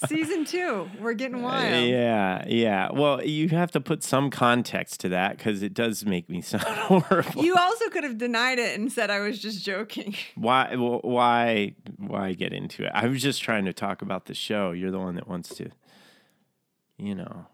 [0.07, 1.85] Season two, we're getting wild.
[1.89, 2.89] Yeah, yeah.
[2.91, 6.63] Well, you have to put some context to that because it does make me sound
[6.63, 7.43] horrible.
[7.43, 10.15] You also could have denied it and said I was just joking.
[10.35, 10.75] why?
[10.75, 11.75] wh- Why?
[11.97, 12.91] Why get into it?
[12.93, 14.71] I was just trying to talk about the show.
[14.71, 15.69] You're the one that wants to,
[16.97, 17.47] you know,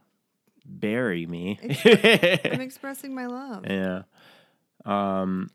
[0.65, 1.59] bury me.
[1.63, 3.65] I'm expressing my love.
[3.69, 4.03] yeah.
[4.85, 5.49] Um,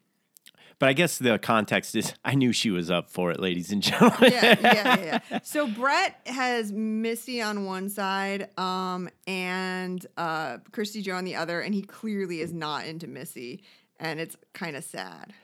[0.81, 3.83] but I guess the context is I knew she was up for it, ladies and
[3.83, 4.33] gentlemen.
[4.33, 5.38] Yeah, yeah, yeah.
[5.45, 11.61] So Brett has Missy on one side, um, and uh, Christy Joe on the other,
[11.61, 13.62] and he clearly is not into Missy,
[14.01, 15.35] and it's kind of sad.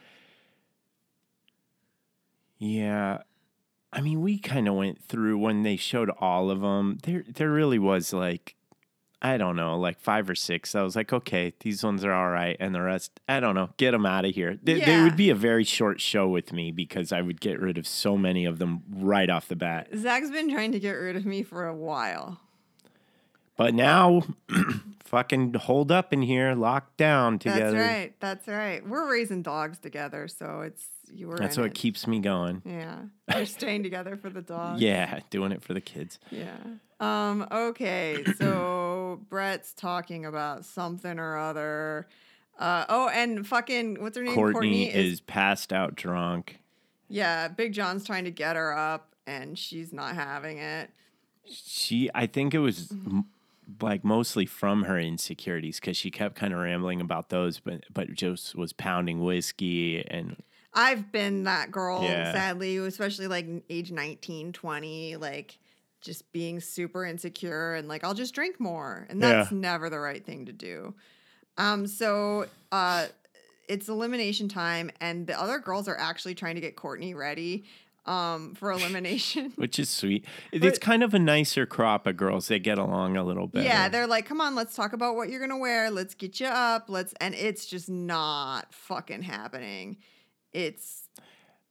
[2.59, 3.19] Yeah.
[3.93, 6.99] I mean, we kind of went through when they showed all of them.
[7.03, 8.56] There, there really was like,
[9.27, 10.77] I don't know, like five or six.
[10.77, 13.71] I was like, okay, these ones are all right, and the rest, I don't know,
[13.77, 14.57] get them out of here.
[14.63, 17.77] They, they would be a very short show with me because I would get rid
[17.77, 19.89] of so many of them right off the bat.
[19.97, 22.39] Zach's been trying to get rid of me for a while.
[23.57, 24.23] But now,
[25.05, 27.73] fucking hold up in here, locked down together.
[27.73, 28.15] That's right.
[28.21, 28.87] That's right.
[28.87, 31.37] We're raising dogs together, so it's you were.
[31.37, 31.75] That's what it.
[31.75, 32.63] keeps me going.
[32.65, 33.03] Yeah,
[33.35, 34.81] you're staying together for the dogs.
[34.81, 36.19] Yeah, doing it for the kids.
[36.31, 36.57] Yeah.
[37.01, 37.47] Um.
[37.51, 38.25] Okay.
[38.39, 42.07] So Brett's talking about something or other.
[42.59, 42.85] Uh.
[42.89, 44.35] Oh, and fucking what's her name?
[44.35, 46.59] Courtney, is, passed out drunk.
[47.09, 47.49] Yeah.
[47.49, 50.91] Big John's trying to get her up, and she's not having it.
[51.45, 52.93] She, I think it was
[53.81, 58.13] like mostly from her insecurities because she kept kind of rambling about those, but but
[58.15, 60.37] just was pounding whiskey and
[60.77, 62.33] I've been that girl, Yeah.
[62.33, 65.59] sadly, especially like age 19, 20, like
[66.03, 69.07] just being super insecure and like I'll just drink more.
[69.11, 69.59] And that's Yeah.
[69.59, 70.95] never the right thing to do.
[71.57, 73.07] Um so uh
[73.69, 77.65] it's elimination time and the other girls are actually trying to get Courtney ready
[78.05, 79.53] um for elimination.
[79.57, 80.25] which is sweet.
[80.53, 82.47] But- it's kind of a nicer crop of girls.
[82.49, 83.65] They get along a little bit.
[83.65, 85.91] Yeah, they're like, "Come on, let's talk about what you're going to wear.
[85.91, 86.85] Let's get you up.
[86.89, 89.97] Let's and it's just not fucking happening.
[90.57, 91.09] It's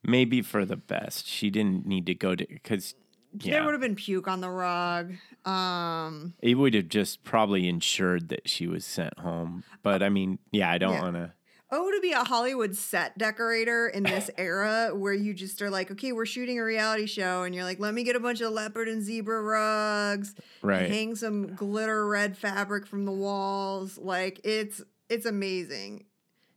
[0.04, 1.26] maybe for the best.
[1.28, 2.94] She didn't need to go to because
[3.34, 5.14] there would have been puke on the rug.
[5.44, 9.64] Um it would have just probably ensured that she was sent home.
[9.84, 11.02] But I mean, yeah, I don't Yeah.
[11.02, 11.34] want to.
[11.72, 15.90] Oh, to be a Hollywood set decorator in this era where you just are like,
[15.92, 18.52] okay, we're shooting a reality show, and you're like, let me get a bunch of
[18.54, 20.88] leopard and zebra rugs, Right.
[20.90, 23.98] hang some glitter red fabric from the walls.
[23.98, 26.06] Like it's it's amazing.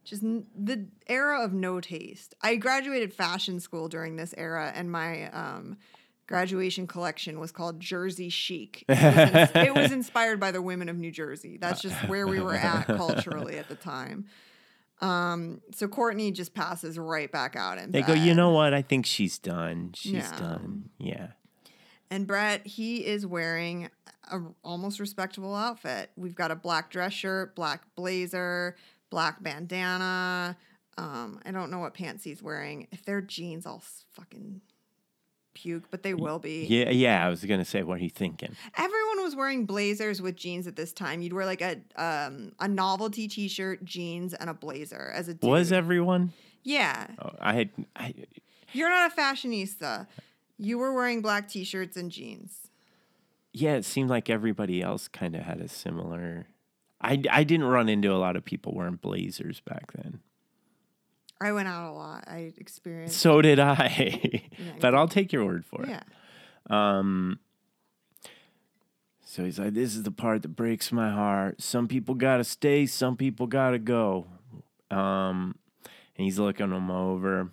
[0.08, 2.34] Just n- the era of no taste.
[2.40, 5.76] I graduated fashion school during this era, and my um,
[6.26, 8.84] graduation collection was called Jersey Chic.
[8.88, 8.94] It
[9.34, 11.58] was, it was inspired by the women of New Jersey.
[11.58, 14.26] That's just where we were at culturally at the time.
[15.00, 18.74] Um, so Courtney just passes right back out and They go, you know what?
[18.74, 19.92] I think she's done.
[19.94, 20.38] She's Yeah.
[20.38, 20.90] done.
[20.98, 21.28] Yeah.
[22.10, 23.90] And Brett, he is wearing
[24.30, 26.10] a almost respectable outfit.
[26.16, 28.74] We've got a black dress shirt, black blazer,
[29.10, 30.56] black bandana.
[30.96, 32.88] Um, I don't know what pants he's wearing.
[32.90, 34.60] If they're jeans, I'll fucking
[35.54, 36.66] puke, but they will be.
[36.68, 37.24] Yeah, yeah.
[37.24, 38.54] I was gonna say, what are you thinking?
[38.76, 41.20] Everyone was wearing blazers with jeans at this time.
[41.22, 45.48] You'd wear like a um, a novelty T-shirt, jeans, and a blazer as a dude.
[45.48, 46.32] Was everyone?
[46.64, 47.70] Yeah, Oh, I had.
[47.96, 48.14] I,
[48.72, 50.06] you're not a fashionista.
[50.58, 52.68] You were wearing black T-shirts and jeans.
[53.52, 56.46] yeah, it seemed like everybody else kind of had a similar.
[57.00, 60.20] I, I didn't run into a lot of people wearing blazers back then.
[61.40, 62.24] I went out a lot.
[62.26, 63.18] I experienced.
[63.18, 64.42] So did I.
[64.80, 65.90] but I'll take your word for it.
[65.90, 66.02] yeah.
[66.70, 67.38] Um.
[69.24, 71.62] So he's like, "This is the part that breaks my heart.
[71.62, 74.26] Some people gotta stay, some people gotta go."
[74.90, 75.54] Um,
[76.16, 77.50] and he's looking them over.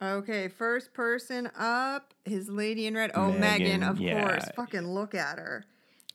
[0.00, 3.10] Okay, first person up, his lady in red.
[3.14, 4.20] Oh, Megan, Megan, of yeah.
[4.28, 4.44] course.
[4.54, 5.64] Fucking look at her.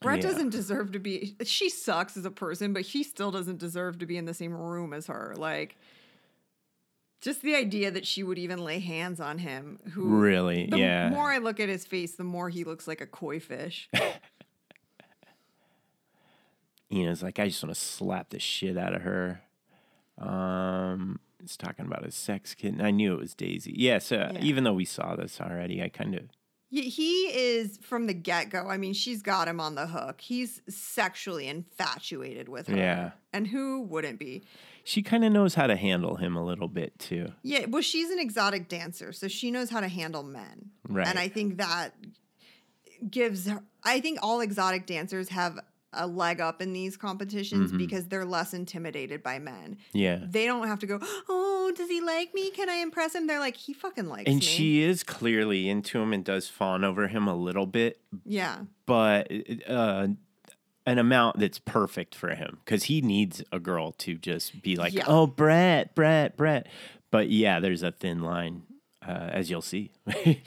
[0.03, 0.29] Brett Yeah.
[0.29, 1.35] doesn't deserve to be.
[1.43, 4.53] She sucks as a person, but he still doesn't deserve to be in the same
[4.53, 5.33] room as her.
[5.37, 5.75] Like,
[7.21, 9.79] just the idea that she would even lay hands on him.
[9.93, 10.65] Who Really?
[10.65, 11.09] Yeah the yeah.
[11.09, 13.89] more I look at his face, the more he looks like a koi fish.
[16.91, 19.41] Ian's like, I just want to slap the shit out of her.
[20.19, 22.81] Um, he's talking about his sex kitten.
[22.81, 23.73] I knew it was Daisy.
[23.75, 24.41] Yes, uh, Yeah.
[24.43, 26.23] even though we saw this already, I kind of
[26.81, 28.67] He- is from the get go.
[28.67, 30.21] I mean, she's got him on the hook.
[30.21, 32.75] He's sexually infatuated with her.
[32.75, 33.11] Yeah.
[33.31, 34.43] And who wouldn't be?
[34.85, 37.31] she kind of knows how to handle him a little bit too.
[37.41, 40.71] Yeah, well, she's an exotic dancer, so she knows how to handle men.
[40.89, 41.07] Right.
[41.07, 41.95] And I think that
[43.09, 45.57] gives her, I think all exotic dancers have
[45.93, 47.77] a leg up in these competitions Mm-hmm.
[47.77, 49.77] because they're less intimidated by men.
[49.93, 50.19] Yeah.
[50.23, 52.49] They don't have to go, oh, does he like me?
[52.51, 53.27] Can I impress him?
[53.27, 54.41] They're like, he fucking likes And me.
[54.45, 58.59] she is clearly into him and does fawn over him a little bit, yeah.
[58.85, 59.31] but
[59.67, 60.07] uh,
[60.85, 64.93] an amount that's perfect for him because he needs a girl to just be like,
[64.93, 65.05] Yeah.
[65.07, 66.67] oh, Brett, Brett, Brett.
[67.11, 68.63] But yeah, there's a thin line,
[69.07, 69.91] uh, as you'll see.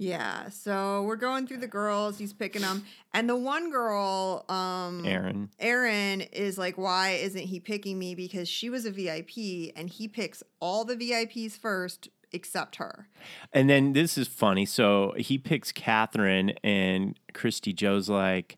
[0.00, 0.48] Yeah.
[0.48, 2.16] So we're going through the girls.
[2.16, 2.84] He's picking them.
[3.12, 5.50] And the one girl, um, Aaron.
[5.58, 8.14] Erin is like, why isn't he picking me?
[8.14, 13.08] Because she was a VIP and he picks all the VIPs first except her.
[13.52, 14.64] And then this is funny.
[14.64, 18.56] So he picks Catherine, and Christy Joe's like,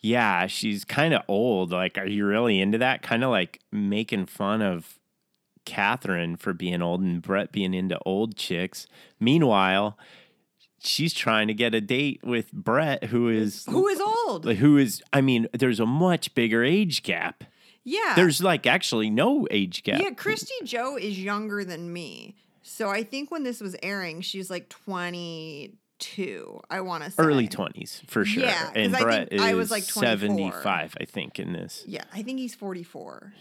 [0.00, 1.72] Yeah, she's kind of old.
[1.72, 3.00] Like, are you really into that?
[3.00, 4.98] Kind of like making fun of
[5.64, 8.86] Catherine for being old and Brett being into old chicks.
[9.18, 9.96] Meanwhile,
[10.84, 14.44] she's trying to get a date with Brett, who is Who is old?
[14.46, 15.02] who is.
[15.12, 17.42] I mean, there's a much bigger age gap.
[17.82, 18.14] Yeah.
[18.16, 20.00] There's like actually no age gap.
[20.00, 22.36] Yeah, Christy Joe is younger than me.
[22.62, 27.22] So I think when this was airing, she's like 22, I want to say.
[27.22, 28.42] Early twenties for sure.
[28.44, 30.02] Yeah, and I Brett think is I was, like, 24.
[30.18, 31.84] seventy-five, I think, in this.
[31.86, 33.34] Yeah, I think he's 44.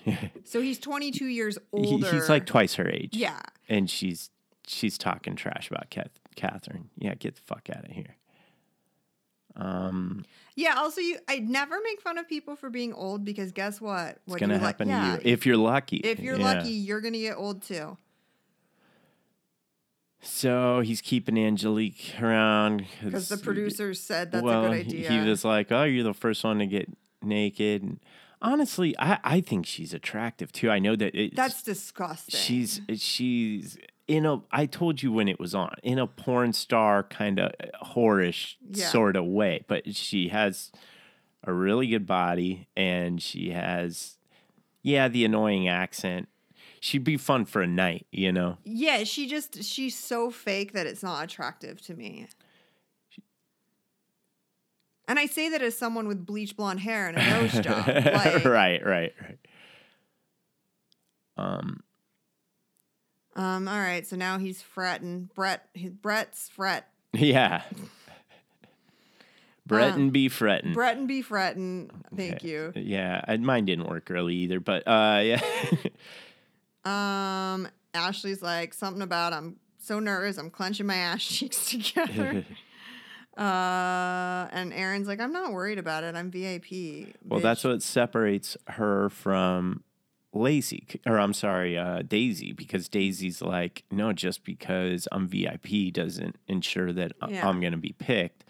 [0.43, 2.11] so he's 22 years He- older.
[2.11, 3.15] he's like twice her age.
[3.15, 3.39] Yeah.
[3.69, 4.29] and she's
[4.67, 6.89] she's talking trash about Kath- Catherine.
[6.97, 8.15] Yeah, get the fuck out of here.
[9.55, 10.25] Um,
[10.55, 14.17] Yeah, also you I never make fun of people for being old because guess what?
[14.25, 15.97] it's gonna you like- happen yeah, you if you're lucky.
[15.97, 16.53] if you're Yeah.
[16.55, 17.97] lucky, you're to get old too.
[20.21, 25.11] So he's keeping Angelique around Because the producers said that's well, a good idea.
[25.11, 26.89] He was like, "Oh, you're the first one to get
[27.21, 27.99] naked." And
[28.41, 30.69] honestly, I I think she's attractive too.
[30.69, 32.39] I know that it's, that's disgusting.
[32.39, 33.77] she's she's
[34.07, 34.41] in a.
[34.51, 37.51] I told you when it was on in a porn star kind of
[37.95, 38.87] whorish Yeah.
[38.87, 40.71] sort of way, but she has
[41.43, 44.17] a really good body and she has,
[44.81, 46.27] yeah, the annoying accent.
[46.79, 48.57] She'd be fun for a night, you know.
[48.65, 52.27] Yeah, she just she's so fake that it's not attractive to me.
[55.07, 57.85] And I say that as someone with bleach blonde hair and a nose job.
[57.87, 59.37] Like, right, right, right.
[61.37, 61.81] Um,
[63.35, 65.29] Um, all right, so now he's fretting.
[65.33, 66.87] Brett he- Brett's fret.
[67.13, 67.63] yeah.
[69.65, 70.73] Brett Um, and be fretting.
[70.73, 71.89] Brett and be fretting.
[72.15, 72.47] Thank Okay.
[72.49, 72.73] you.
[72.75, 75.41] Yeah, I- mine didn't work early either, but uh, yeah.
[76.85, 82.45] Um, Ashley's like something about I'm so nervous, I'm clenching my ass cheeks together.
[83.37, 86.13] uh, and Erin's like, I'm not worried about it.
[86.15, 87.15] I'm VIP.
[87.25, 89.83] well, that's what separates her from
[90.33, 95.91] Lacey, c- or I'm sorry, uh, Daisy, because Daisy's like, no, just because I'm VIP
[95.93, 97.47] doesn't ensure that Yeah.
[97.47, 98.43] I'm going to be picked.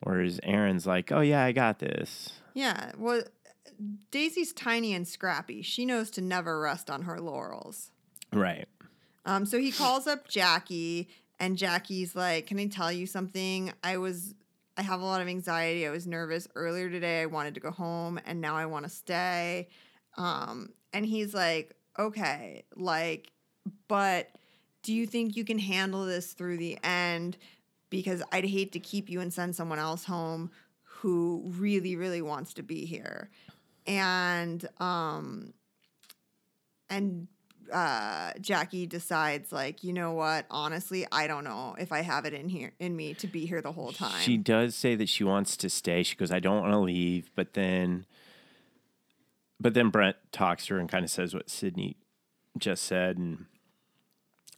[0.00, 2.30] Whereas Erin's like, oh, yeah, I got this.
[2.54, 2.92] Yeah.
[2.96, 3.22] Well,
[4.10, 5.62] Daisy's tiny and scrappy.
[5.62, 7.90] She knows to never rest on her laurels.
[8.32, 8.66] Right.
[9.24, 11.08] Um, so he calls up Jackie,
[11.40, 13.72] and Jackie's like, "Can I tell you something?
[13.84, 14.34] I was,
[14.76, 15.86] I have a lot of anxiety.
[15.86, 17.22] I was nervous earlier today.
[17.22, 19.68] I wanted to go home, and now I want to stay."
[20.16, 23.32] Um, and he's like, "Okay, like,
[23.88, 24.28] but
[24.82, 27.36] do you think you can handle this through the end?
[27.90, 30.50] Because I'd hate to keep you and send someone else home
[30.82, 33.30] who really, really wants to be here."
[33.86, 35.54] And um,
[36.90, 37.28] and
[37.72, 40.46] uh, Jackie decides, like, you know what?
[40.50, 43.60] Honestly, I don't know if I have it in here in me to be here
[43.60, 44.20] the whole time.
[44.20, 46.02] She does say that she wants to stay.
[46.02, 47.30] She goes, I don't want to leave.
[47.34, 48.06] But then,
[49.60, 51.96] but then Brent talks to her and kind of says what Sydney
[52.56, 53.16] just said.
[53.18, 53.46] And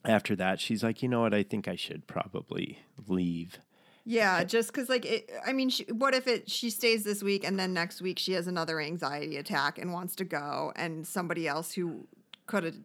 [0.05, 1.35] after that, she's like, you know what?
[1.35, 3.59] I think I should probably leave.
[4.05, 7.45] yeah, just because, like, it, I mean, she, what if it she stays this week
[7.45, 11.47] and then next week she has another anxiety attack and wants to go, and somebody
[11.47, 12.07] else who
[12.47, 12.77] could have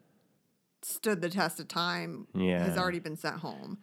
[0.82, 2.28] stood the test of time
[2.60, 3.78] has already been sent home.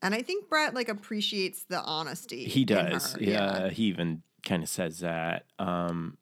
[0.00, 2.44] And I think Brett like appreciates the honesty.
[2.44, 3.12] He does.
[3.12, 3.68] her, Yeah.
[3.68, 5.44] He even kind of says that.
[5.58, 6.16] Um,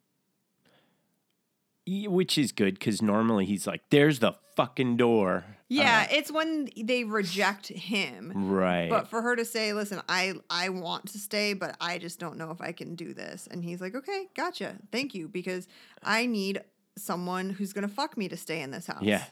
[1.87, 5.45] which is good because normally he's like, there's the fucking door.
[5.69, 8.33] Yeah, it's when they reject him.
[8.35, 8.91] Right.
[8.91, 12.37] But for her to say, "Listen, I I want to stay, but I just don't
[12.37, 15.69] know if I can do this," and he's like, "Okay, gotcha, thank you, because
[16.03, 16.63] I need
[16.99, 19.25] someone who's gonna fuck me to stay in this house." yeah.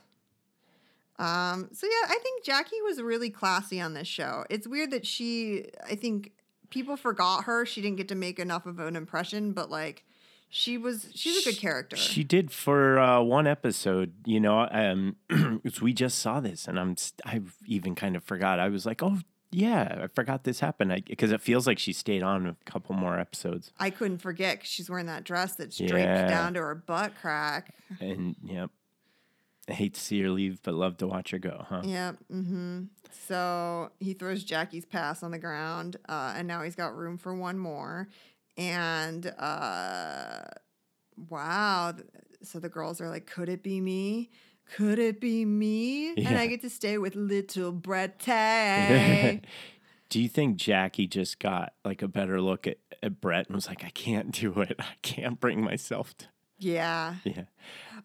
[1.19, 1.69] Um.
[1.73, 4.45] So yeah, I think Jackie was really classy on this show.
[4.49, 5.67] It's weird that she.
[5.85, 6.31] I think
[6.71, 7.67] people forgot her.
[7.67, 10.05] She didn't get to make enough of an impression, but like,
[10.49, 11.09] she was.
[11.15, 11.97] She's a good character.
[11.97, 14.69] She did for uh, one episode, you know.
[14.71, 15.17] Um,
[15.83, 18.59] we just saw this, and I'm I've even kind of forgot.
[18.59, 19.19] I was like, oh
[19.51, 23.19] yeah, I forgot this happened because it feels like she stayed on a couple more
[23.19, 23.73] episodes.
[23.79, 27.75] I couldn't forget 'cause she's wearing that dress that's draped down to her butt crack.
[28.01, 28.71] And yep,
[29.69, 31.83] I hate to see her leave, but love to watch her go, huh?
[31.85, 32.17] Yep.
[32.33, 32.83] Mm-hmm.
[33.27, 37.35] So he throws Jackie's pass on the ground, uh, and now he's got room for
[37.35, 38.09] one more.
[38.59, 40.41] And uh,
[41.31, 41.95] wow.
[42.43, 44.31] So the girls are like, could it be me?
[44.77, 46.15] Could it be me?
[46.17, 49.43] And I get to stay with little Bretty.
[50.11, 53.69] Do you think Jackie just got like a better look at, at Brett and was
[53.69, 54.77] like, I can't do it.
[54.79, 56.27] I can't bring myself to.
[56.59, 57.17] Yeah.
[57.25, 57.43] Yeah.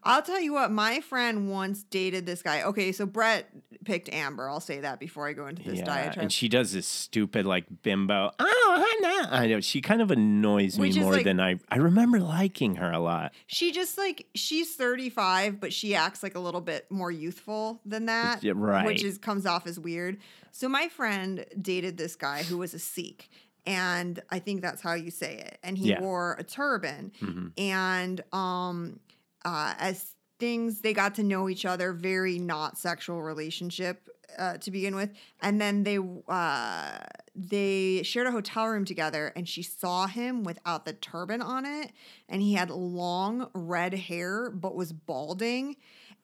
[0.04, 2.64] I'll tell you what, my friend once dated this guy.
[2.64, 3.50] Okay, so Brett
[3.86, 4.50] picked Amber.
[4.50, 5.86] I'll say that before I go into this yeah.
[5.86, 6.24] diatribe.
[6.24, 8.32] And she does this stupid like bimbo.
[8.38, 9.30] Oh, Hannah.
[9.32, 9.62] I know.
[9.62, 11.60] She kind of annoys me Which is more like- than I.
[11.70, 13.34] I remember liking her a lot.
[13.48, 18.06] she just like she's 35, but she acts like a little bit more youthful than
[18.08, 18.44] that.
[18.44, 18.86] Yeah, right.
[18.86, 20.18] Which is comes off as weird.
[20.52, 23.30] So my friend dated this guy who was a Sikh.
[23.66, 25.58] And I think that's how you say it.
[25.64, 26.02] And he Yeah.
[26.02, 27.12] wore a turban.
[27.22, 27.52] Mhm.
[27.58, 29.00] and um
[29.46, 34.10] uh as things they got to know each other very not sexual relationship
[34.40, 35.12] uh, to begin with
[35.42, 36.98] and then they uh
[37.36, 41.92] they shared a hotel room together and she saw him without the turban on it
[42.28, 45.76] and he had long red hair but was balding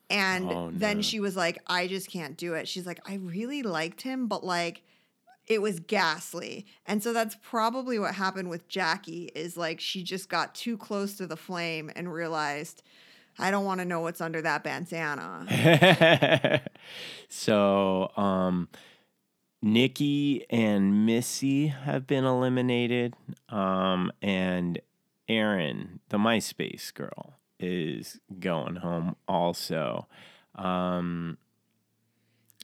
[0.10, 3.62] and Oh, then she was like i just can't do it she's like i really
[3.62, 4.82] liked him but like
[5.50, 6.68] it was ghastly.
[6.86, 11.18] And so that's probably what happened with Jackie is like she just got too close
[11.18, 12.84] to the flame and realized
[13.40, 16.62] I don't want to know what's under that bandana.
[17.30, 18.68] so, um,
[19.62, 23.16] Nikki and Missy have been eliminated.
[23.48, 24.80] Um, and
[25.28, 30.08] Erin, the MySpace girl, is going home also.
[30.56, 31.38] Um,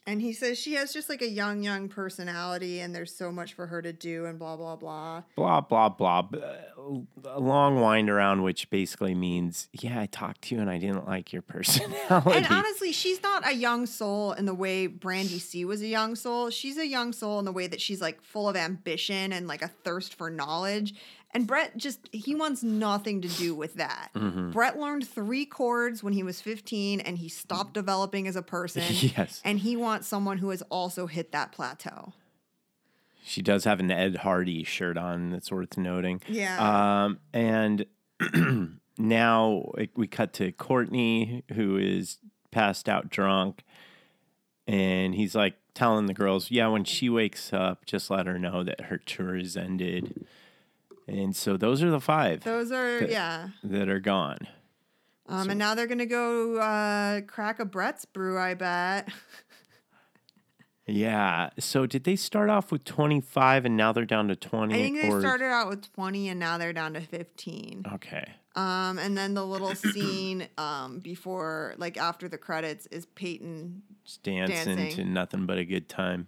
[0.08, 3.54] And he says she has just like a young, young personality and there's so much
[3.54, 5.24] for her to do and blah, blah, blah.
[5.36, 10.44] blah blah blah b- uh, a long wind around which basically means yeah i talked
[10.44, 14.34] to you and i didn't like your personality And honestly, she's not a young soul
[14.34, 16.50] in the way Brandi C was a young soul.
[16.52, 19.64] She's a young soul in the way that she's like full of ambition and like
[19.64, 20.94] a thirst for knowledge.
[21.36, 24.10] And Brett just, he wants nothing to do with that.
[24.16, 24.50] Mm-hmm.
[24.52, 28.82] Brett learned three chords when he was 15 and he stopped developing as a person.
[28.90, 32.14] yes And he wants someone who has also hit that plateau.
[33.24, 37.04] she does have an ed hardy shirt on that's worth noting Yeah.
[37.04, 37.86] um and
[38.98, 42.18] now we cut to courtney who is
[42.52, 43.64] passed out drunk
[44.68, 48.64] and he's like telling the girls yeah when she wakes up just let her know
[48.64, 50.26] that her tour is ended
[51.08, 53.50] and so those are the five Those are, yeah.
[53.64, 54.40] that are gone
[55.28, 59.10] Um, and now they're going to go uh, crack a Brett's brew, I bet.
[60.88, 61.50] Yeah.
[61.60, 64.74] So did they start off with 25 and now they're down to 20?
[64.74, 67.86] I think they or- started out with 20 and now they're down to 15.
[67.96, 68.24] Okay.
[68.56, 73.82] Um, and then the little scene um, before, like after the credits, is Peyton.
[74.04, 74.96] Just dancing, Dancing.
[74.98, 76.28] to nothing but a good time.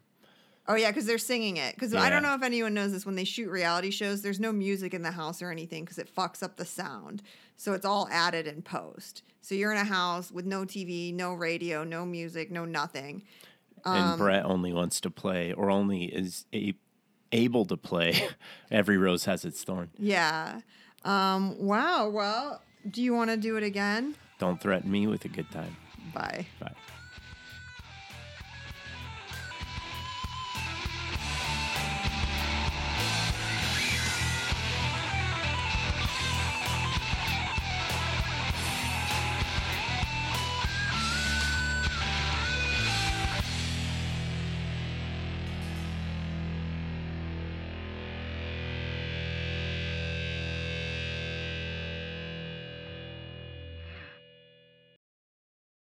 [0.67, 1.75] Oh yeah, because they're singing it.
[1.75, 3.05] Because I don't know if anyone knows this.
[3.05, 6.13] When they shoot reality shows, there's no music in the house or anything because it
[6.13, 7.23] fucks up the sound.
[7.55, 9.23] So it's all added in post.
[9.41, 13.23] So you're in a house with no TV, no radio, no music, no nothing.
[13.85, 16.75] Um, and Brett only wants to play or only is a-
[17.31, 18.27] able to play.
[18.71, 19.89] Every rose has its thorn.
[19.97, 20.59] Yeah.
[21.05, 22.09] Um, wow.
[22.09, 24.15] Well, do you want to do it again?
[24.39, 25.77] Don't threaten me with a good time.
[26.13, 26.45] Bye.
[26.59, 26.73] Bye.